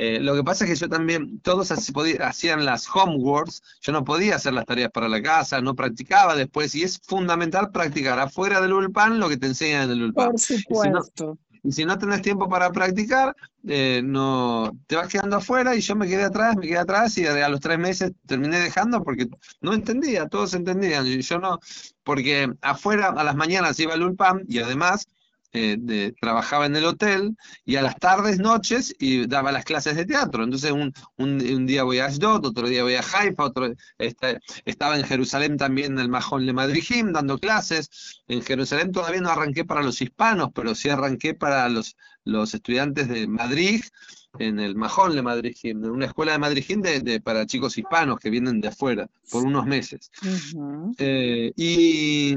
Eh, 0.00 0.20
lo 0.20 0.36
que 0.36 0.44
pasa 0.44 0.64
es 0.64 0.70
que 0.70 0.76
yo 0.76 0.88
también, 0.88 1.40
todos 1.40 1.72
hacían 1.72 2.64
las 2.64 2.86
homeworks, 2.94 3.62
yo 3.80 3.90
no 3.90 4.04
podía 4.04 4.36
hacer 4.36 4.52
las 4.52 4.64
tareas 4.64 4.92
para 4.92 5.08
la 5.08 5.20
casa, 5.20 5.60
no 5.60 5.74
practicaba 5.74 6.36
después, 6.36 6.72
y 6.76 6.84
es 6.84 7.00
fundamental 7.04 7.72
practicar 7.72 8.16
afuera 8.20 8.60
del 8.60 8.74
ULPAN 8.74 9.18
lo 9.18 9.28
que 9.28 9.36
te 9.36 9.48
enseñan 9.48 9.84
en 9.86 9.90
el 9.90 10.02
ULPAN. 10.04 10.30
Por 10.30 10.38
supuesto. 10.38 11.38
Y 11.64 11.72
si 11.72 11.84
no 11.84 11.98
tenés 11.98 12.22
tiempo 12.22 12.48
para 12.48 12.70
practicar, 12.70 13.34
eh, 13.66 14.00
no 14.04 14.70
te 14.86 14.94
vas 14.94 15.08
quedando 15.08 15.34
afuera 15.34 15.74
y 15.74 15.80
yo 15.80 15.96
me 15.96 16.06
quedé 16.06 16.22
atrás, 16.22 16.54
me 16.56 16.68
quedé 16.68 16.78
atrás 16.78 17.18
y 17.18 17.26
a 17.26 17.48
los 17.48 17.58
tres 17.58 17.80
meses 17.80 18.12
terminé 18.24 18.60
dejando 18.60 19.02
porque 19.02 19.26
no 19.60 19.72
entendía, 19.72 20.28
todos 20.28 20.54
entendían. 20.54 21.08
Y 21.08 21.22
yo 21.22 21.40
no, 21.40 21.58
porque 22.04 22.48
afuera 22.62 23.08
a 23.08 23.24
las 23.24 23.34
mañanas 23.34 23.80
iba 23.80 23.94
al 23.94 24.02
ULPAM 24.04 24.44
y 24.46 24.60
además 24.60 25.08
eh, 25.52 26.12
trabajaba 26.20 26.66
en 26.66 26.76
el 26.76 26.84
hotel 26.84 27.36
y 27.64 27.76
a 27.76 27.82
las 27.82 27.96
tardes, 27.96 28.38
noches, 28.38 28.94
y 28.98 29.26
daba 29.26 29.52
las 29.52 29.64
clases 29.64 29.96
de 29.96 30.04
teatro. 30.04 30.44
Entonces 30.44 30.72
un, 30.72 30.92
un, 31.16 31.66
día 31.66 31.84
voy 31.84 31.98
a 31.98 32.06
Ashdod, 32.06 32.44
otro 32.44 32.68
día 32.68 32.82
voy 32.82 32.94
a 32.94 33.00
Haifa, 33.02 33.44
otro, 33.44 33.72
este, 33.98 34.40
estaba 34.64 34.98
en 34.98 35.04
Jerusalén 35.04 35.56
también 35.56 35.92
en 35.92 35.98
el 36.00 36.08
Majón 36.08 36.46
de 36.46 36.52
Madrijim 36.52 37.12
dando 37.12 37.38
clases. 37.38 38.22
En 38.28 38.42
Jerusalén 38.42 38.92
todavía 38.92 39.20
no 39.20 39.30
arranqué 39.30 39.64
para 39.64 39.82
los 39.82 40.00
hispanos, 40.00 40.50
pero 40.54 40.74
sí 40.74 40.88
arranqué 40.88 41.34
para 41.34 41.68
los, 41.68 41.96
los 42.24 42.54
estudiantes 42.54 43.08
de 43.08 43.26
Madrid 43.26 43.82
en 44.38 44.60
el 44.60 44.74
Majón 44.74 45.14
de 45.14 45.22
Madrid, 45.22 45.56
en 45.62 45.84
una 45.84 46.06
escuela 46.06 46.32
de 46.32 46.38
Madrid 46.38 46.78
de, 47.02 47.20
para 47.20 47.46
chicos 47.46 47.78
hispanos 47.78 48.18
que 48.20 48.30
vienen 48.30 48.60
de 48.60 48.68
afuera 48.68 49.08
por 49.30 49.44
unos 49.44 49.66
meses. 49.66 50.10
Eh, 50.98 51.52
y 51.56 52.34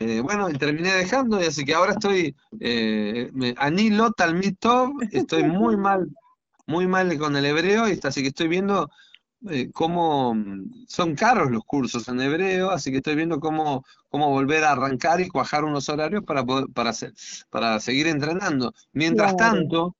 eh, 0.00 0.20
bueno, 0.20 0.48
terminé 0.50 0.92
dejando, 0.92 1.40
y 1.40 1.46
así 1.46 1.64
que 1.64 1.74
ahora 1.74 1.92
estoy, 1.92 2.34
eh, 2.60 3.30
anilo 3.56 4.12
talmitov, 4.12 4.92
estoy 5.12 5.44
muy 5.44 5.76
mal, 5.76 6.08
muy 6.66 6.86
mal 6.86 7.16
con 7.18 7.36
el 7.36 7.44
hebreo, 7.44 7.88
y 7.88 7.98
así 8.02 8.22
que 8.22 8.28
estoy 8.28 8.48
viendo 8.48 8.90
eh, 9.48 9.70
cómo 9.72 10.36
son 10.88 11.14
caros 11.14 11.50
los 11.50 11.64
cursos 11.64 12.08
en 12.08 12.20
hebreo, 12.20 12.70
así 12.70 12.90
que 12.90 12.96
estoy 12.98 13.14
viendo 13.14 13.38
cómo, 13.38 13.84
cómo 14.08 14.30
volver 14.30 14.64
a 14.64 14.72
arrancar 14.72 15.20
y 15.20 15.28
cuajar 15.28 15.64
unos 15.64 15.88
horarios 15.88 16.24
para, 16.24 16.44
poder, 16.44 16.66
para, 16.74 16.90
hacer, 16.90 17.12
para 17.48 17.78
seguir 17.78 18.08
entrenando. 18.08 18.74
Mientras 18.92 19.36
tanto, 19.36 19.94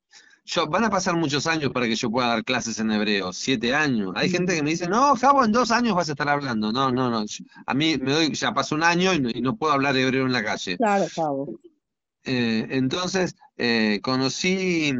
van 0.69 0.83
a 0.83 0.89
pasar 0.89 1.15
muchos 1.15 1.47
años 1.47 1.71
para 1.71 1.87
que 1.87 1.95
yo 1.95 2.09
pueda 2.09 2.27
dar 2.27 2.43
clases 2.43 2.79
en 2.79 2.91
hebreo, 2.91 3.33
siete 3.33 3.73
años. 3.73 4.11
Hay 4.15 4.29
gente 4.29 4.55
que 4.55 4.63
me 4.63 4.71
dice, 4.71 4.87
no, 4.87 5.15
Javo, 5.15 5.43
en 5.43 5.51
dos 5.51 5.71
años 5.71 5.95
vas 5.95 6.09
a 6.09 6.13
estar 6.13 6.29
hablando. 6.29 6.71
No, 6.71 6.91
no, 6.91 7.09
no. 7.09 7.25
A 7.65 7.73
mí 7.73 7.97
me 7.97 8.13
doy, 8.13 8.33
ya 8.33 8.53
pasó 8.53 8.75
un 8.75 8.83
año 8.83 9.13
y 9.13 9.41
no, 9.41 9.55
puedo 9.55 9.73
hablar 9.73 9.95
hebreo 9.95 10.25
en 10.25 10.33
la 10.33 10.43
calle. 10.43 10.77
Claro, 10.77 11.05
Javo. 11.13 11.59
Eh, 12.25 12.67
entonces, 12.71 13.35
eh, 13.57 13.99
conocí 14.03 14.93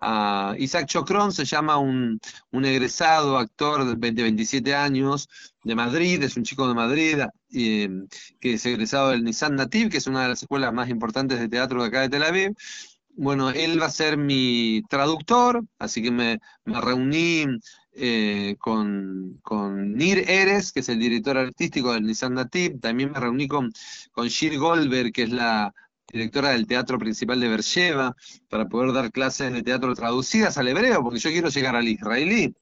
a 0.00 0.54
Isaac 0.58 0.86
Chocrón, 0.86 1.32
se 1.32 1.44
llama 1.44 1.78
un, 1.78 2.20
egresado 2.52 3.38
actor 3.38 3.86
de 3.86 3.94
20, 3.96 4.22
27 4.22 4.74
años 4.74 5.28
de 5.64 5.74
Madrid, 5.74 6.22
es 6.22 6.36
un 6.36 6.44
chico 6.44 6.68
de 6.68 6.74
Madrid, 6.74 7.18
eh, 7.52 7.88
que 8.40 8.54
es 8.54 8.66
egresado 8.66 9.10
del 9.10 9.24
Nissan 9.24 9.56
Nativ, 9.56 9.90
que 9.90 9.98
es 9.98 10.06
una 10.06 10.22
de 10.22 10.28
las 10.28 10.42
escuelas 10.42 10.72
más 10.72 10.88
importantes 10.88 11.40
de 11.40 11.48
teatro 11.48 11.82
de 11.82 11.88
acá 11.88 12.02
de 12.02 12.08
Tel 12.08 12.22
Aviv 12.22 12.54
bueno, 13.16 13.50
él 13.50 13.80
va 13.80 13.86
a 13.86 13.90
ser 13.90 14.16
mi 14.16 14.82
traductor, 14.88 15.64
así 15.78 16.02
que 16.02 16.10
me, 16.10 16.38
reuní 16.64 17.46
eh, 17.92 18.56
con, 18.58 19.40
Nir 19.94 20.24
Eres, 20.28 20.72
que 20.72 20.80
es 20.80 20.88
el 20.88 20.98
director 20.98 21.38
artístico 21.38 21.92
del 21.92 22.04
Nissan 22.04 22.34
Nativ, 22.34 22.78
también 22.80 23.12
me 23.12 23.18
reuní 23.18 23.48
con, 23.48 23.72
con 24.12 24.28
Shir 24.28 24.58
Goldberg, 24.58 25.12
que 25.12 25.22
es 25.22 25.30
la 25.30 25.74
directora 26.12 26.50
del 26.50 26.66
Teatro 26.66 26.98
Principal 26.98 27.40
de 27.40 27.48
Bersheva, 27.48 28.14
para 28.48 28.66
poder 28.66 28.92
dar 28.92 29.10
clases 29.10 29.52
de 29.52 29.62
teatro 29.62 29.94
traducidas 29.94 30.58
al 30.58 30.68
hebreo, 30.68 31.02
porque 31.02 31.18
yo 31.18 31.30
quiero 31.30 31.48
llegar 31.48 31.74
al 31.74 31.88
israelí. 31.88 32.54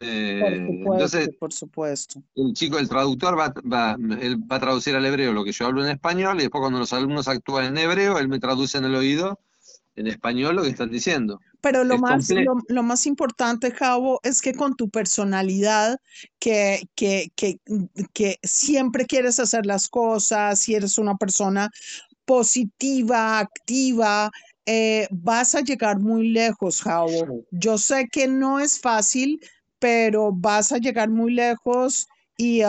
Eh, 0.00 0.40
por 0.40 0.50
supuesto, 0.50 0.92
entonces, 0.92 1.28
por 1.38 1.52
supuesto. 1.52 2.22
El 2.36 2.52
chico, 2.54 2.78
el 2.78 2.88
traductor, 2.88 3.38
va, 3.38 3.52
va, 3.70 3.96
él 4.20 4.40
va 4.50 4.56
a 4.56 4.60
traducir 4.60 4.94
al 4.94 5.04
hebreo 5.04 5.32
lo 5.32 5.44
que 5.44 5.52
yo 5.52 5.66
hablo 5.66 5.84
en 5.84 5.90
español, 5.90 6.38
y 6.38 6.42
después 6.42 6.62
cuando 6.62 6.78
los 6.78 6.92
alumnos 6.92 7.28
actúan 7.28 7.66
en 7.66 7.78
hebreo, 7.78 8.18
él 8.18 8.28
me 8.28 8.38
traduce 8.38 8.78
en 8.78 8.84
el 8.84 8.94
oído 8.94 9.38
en 9.98 10.06
español 10.06 10.56
lo 10.56 10.62
que 10.62 10.70
están 10.70 10.90
diciendo. 10.90 11.40
Pero 11.60 11.82
lo, 11.82 11.98
más, 11.98 12.28
lo, 12.68 12.82
más 12.82 13.06
importante, 13.06 13.72
Javo, 13.72 14.20
es 14.22 14.40
que 14.40 14.54
con 14.54 14.76
tu 14.76 14.88
personalidad, 14.90 15.98
que, 16.38 16.88
que, 16.94 17.32
que, 17.34 17.58
que 18.12 18.38
siempre 18.42 19.06
quieres 19.06 19.40
hacer 19.40 19.66
las 19.66 19.88
cosas, 19.88 20.60
si 20.60 20.74
eres 20.74 20.98
una 20.98 21.16
persona 21.16 21.70
positiva, 22.24 23.40
activa, 23.40 24.30
eh, 24.66 25.08
vas 25.10 25.54
a 25.54 25.62
llegar 25.62 25.98
muy 25.98 26.28
lejos, 26.28 26.80
Javo. 26.80 27.44
Yo 27.50 27.76
sé 27.76 28.06
que 28.10 28.28
no 28.28 28.60
es 28.60 28.78
fácil, 28.78 29.40
pero 29.80 30.30
vas 30.32 30.70
a 30.70 30.78
llegar 30.78 31.08
muy 31.08 31.32
lejos 31.32 32.06
y 32.36 32.60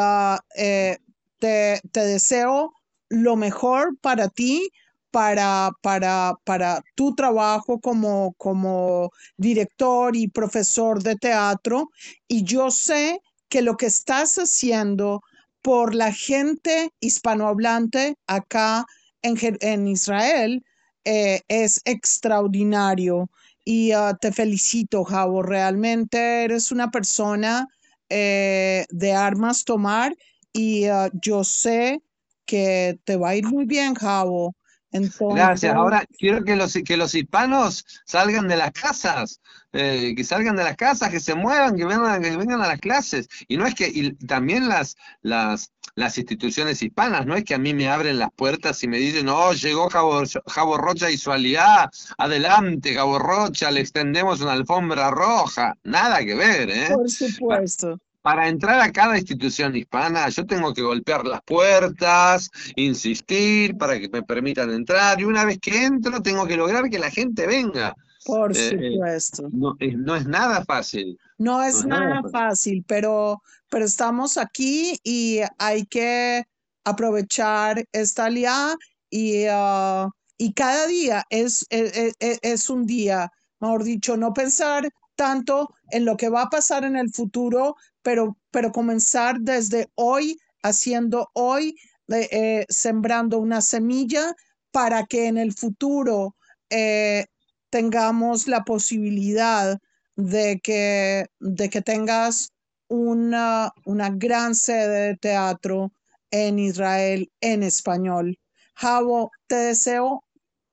eh, 0.55 0.97
te, 1.37 1.79
te 1.91 1.99
deseo 1.99 2.73
lo 3.09 3.35
mejor 3.35 3.97
para 3.99 4.29
ti 4.29 4.71
para, 5.11 5.71
para, 5.81 6.35
para 6.43 6.81
tu 6.95 7.15
trabajo 7.15 7.79
como, 7.79 8.33
como 8.37 9.11
director 9.37 10.15
y 10.15 10.27
profesor 10.27 11.01
de 11.03 11.15
teatro. 11.15 11.89
Y 12.27 12.43
yo 12.43 12.71
sé 12.71 13.21
que 13.49 13.61
lo 13.61 13.77
que 13.77 13.87
estás 13.87 14.37
haciendo 14.37 15.21
por 15.61 15.95
la 15.95 16.13
gente 16.13 16.91
hispanohablante 16.99 18.15
acá 18.27 18.85
en, 19.21 19.37
en 19.61 19.87
Israel 19.87 20.63
eh, 21.05 21.41
es 21.47 21.81
extraordinario. 21.85 23.29
Y 23.65 23.91
ah, 23.91 24.17
te 24.19 24.31
felicito, 24.31 25.03
Javo. 25.03 25.43
Realmente 25.43 26.43
eres 26.43 26.71
una 26.71 26.91
persona 26.91 27.67
eh, 28.09 28.85
de 28.89 29.13
armas 29.13 29.65
tomar 29.65 30.15
y 30.53 30.85
ah, 30.85 31.09
yo 31.13 31.43
sé 31.43 32.01
que 32.45 32.99
te 33.03 33.17
va 33.17 33.29
a 33.29 33.35
ir 33.35 33.45
muy 33.45 33.65
bien, 33.65 33.93
Javo 33.93 34.55
Gracias. 34.91 35.75
Ahora 35.75 36.05
quiero 36.17 36.43
que 36.43 36.55
los, 36.55 36.73
que 36.73 36.97
los 36.97 37.13
hispanos 37.13 37.85
salgan 38.05 38.47
de 38.47 38.57
las 38.57 38.71
casas, 38.71 39.39
eh, 39.71 40.13
que 40.15 40.23
salgan 40.23 40.55
de 40.55 40.63
las 40.63 40.75
casas, 40.75 41.11
que 41.11 41.19
se 41.19 41.35
muevan, 41.35 41.75
que 41.75 41.85
vengan, 41.85 42.21
que 42.21 42.35
vengan 42.35 42.61
a 42.61 42.67
las 42.67 42.79
clases. 42.79 43.27
Y 43.47 43.57
no 43.57 43.67
es 43.67 43.75
que, 43.75 43.87
y 43.87 44.13
también 44.13 44.67
las, 44.67 44.95
las, 45.21 45.71
las 45.95 46.17
instituciones 46.17 46.81
hispanas, 46.81 47.25
no 47.25 47.35
es 47.35 47.43
que 47.43 47.53
a 47.53 47.59
mí 47.59 47.73
me 47.73 47.87
abren 47.87 48.17
las 48.17 48.31
puertas 48.35 48.81
y 48.83 48.87
me 48.87 48.97
dicen, 48.97 49.29
oh, 49.29 49.53
llegó 49.53 49.89
Jabo, 49.89 50.77
Rocha 50.77 51.11
y 51.11 51.17
su 51.17 51.31
aliada, 51.31 51.91
adelante, 52.17 52.95
Jabo 52.95 53.19
Rocha, 53.19 53.69
le 53.69 53.81
extendemos 53.81 54.41
una 54.41 54.53
alfombra 54.53 55.11
roja. 55.11 55.75
Nada 55.83 56.19
que 56.25 56.33
ver, 56.33 56.69
¿eh? 56.69 56.89
Por 56.93 57.09
supuesto 57.09 57.99
para 58.21 58.47
entrar 58.47 58.81
a 58.81 58.91
cada 58.91 59.17
institución 59.17 59.75
hispana, 59.75 60.27
yo 60.29 60.45
tengo 60.45 60.73
que 60.73 60.81
golpear 60.81 61.25
las 61.25 61.41
puertas, 61.43 62.49
insistir 62.75 63.77
para 63.77 63.99
que 63.99 64.09
me 64.09 64.23
permitan 64.23 64.71
entrar, 64.71 65.19
y 65.19 65.23
una 65.23 65.45
vez 65.45 65.59
que 65.59 65.85
entro, 65.85 66.21
tengo 66.21 66.45
que 66.45 66.57
lograr 66.57 66.89
que 66.89 66.99
la 66.99 67.09
gente 67.09 67.47
venga. 67.47 67.95
Por 68.25 68.55
eh, 68.55 68.59
eh, 68.59 68.91
supuesto. 68.91 69.49
no, 69.51 69.75
es, 69.79 70.27
nada 70.27 70.65
fácil. 70.65 71.17
No 71.37 71.63
es, 71.63 71.85
nada, 71.85 72.21
fácil, 72.29 72.83
pero, 72.85 73.41
pero 73.69 73.85
estamos 73.85 74.37
aquí 74.37 74.99
y 75.03 75.39
hay 75.57 75.85
que 75.85 76.43
aprovechar 76.83 77.85
esta 77.93 78.25
alianza 78.25 78.77
y, 79.09 79.45
ah, 79.49 80.09
y 80.37 80.53
cada 80.53 80.85
día 80.87 81.23
es, 81.29 81.65
es, 81.69 81.95
e, 81.95 82.13
e, 82.19 82.39
es 82.41 82.69
un 82.69 82.85
día, 82.85 83.31
mejor 83.59 83.83
dicho, 83.83 84.17
no 84.17 84.33
pensar 84.33 84.89
tanto 85.19 85.75
en 85.91 86.05
lo 86.05 86.15
que 86.15 86.29
va 86.29 86.43
a 86.43 86.49
pasar 86.49 86.85
en 86.85 86.95
el 86.95 87.09
futuro, 87.09 87.75
pero, 88.01 88.37
pero 88.51 88.71
comenzar 88.71 89.35
desde 89.41 89.89
hoy, 89.95 90.39
haciendo 90.63 91.29
hoy, 91.33 91.75
eh, 92.07 92.29
eh, 92.31 92.65
sembrando 92.69 93.37
una 93.37 93.59
semilla 93.59 94.33
para 94.71 95.05
que 95.07 95.27
en 95.27 95.37
el 95.37 95.51
futuro 95.51 96.37
eh, 96.69 97.25
tengamos 97.69 98.47
la 98.47 98.63
posibilidad 98.63 99.77
de 100.15 100.61
que, 100.63 101.25
de 101.41 101.69
que 101.69 101.81
tengas 101.81 102.53
una, 102.87 103.73
una 103.83 104.09
gran 104.11 104.55
sede 104.55 105.07
de 105.07 105.17
teatro 105.17 105.91
en 106.31 106.59
Israel 106.59 107.29
en 107.41 107.63
español. 107.63 108.39
Javo, 108.73 109.31
te 109.47 109.55
deseo 109.55 110.23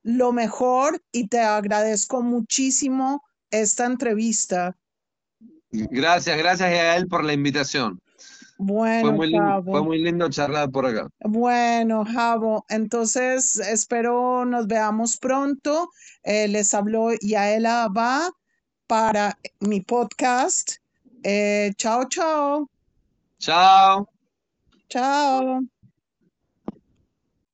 lo 0.04 0.30
mejor 0.30 1.02
y 1.10 1.26
te 1.26 1.40
agradezco 1.40 2.22
muchísimo 2.22 3.25
esta 3.50 3.86
entrevista. 3.86 4.76
Gracias, 5.70 6.38
gracias 6.38 6.68
a 6.68 6.96
él 6.96 7.06
por 7.06 7.24
la 7.24 7.32
invitación. 7.32 8.00
Bueno, 8.58 9.08
fue 9.08 9.12
muy, 9.12 9.30
lindo, 9.30 9.62
fue 9.64 9.82
muy 9.82 9.98
lindo 10.02 10.30
charlar 10.30 10.70
por 10.70 10.86
acá. 10.86 11.08
Bueno, 11.20 12.04
Javo, 12.06 12.64
entonces 12.70 13.56
espero 13.58 14.44
nos 14.46 14.66
veamos 14.66 15.18
pronto. 15.18 15.90
Eh, 16.22 16.48
les 16.48 16.72
habló 16.72 17.10
Yaela 17.20 17.88
Va 17.88 18.30
para 18.86 19.36
mi 19.60 19.80
podcast. 19.80 20.76
Eh, 21.22 21.72
chao, 21.76 22.08
chao. 22.08 22.70
Chao. 23.38 24.08
Chao. 24.88 25.60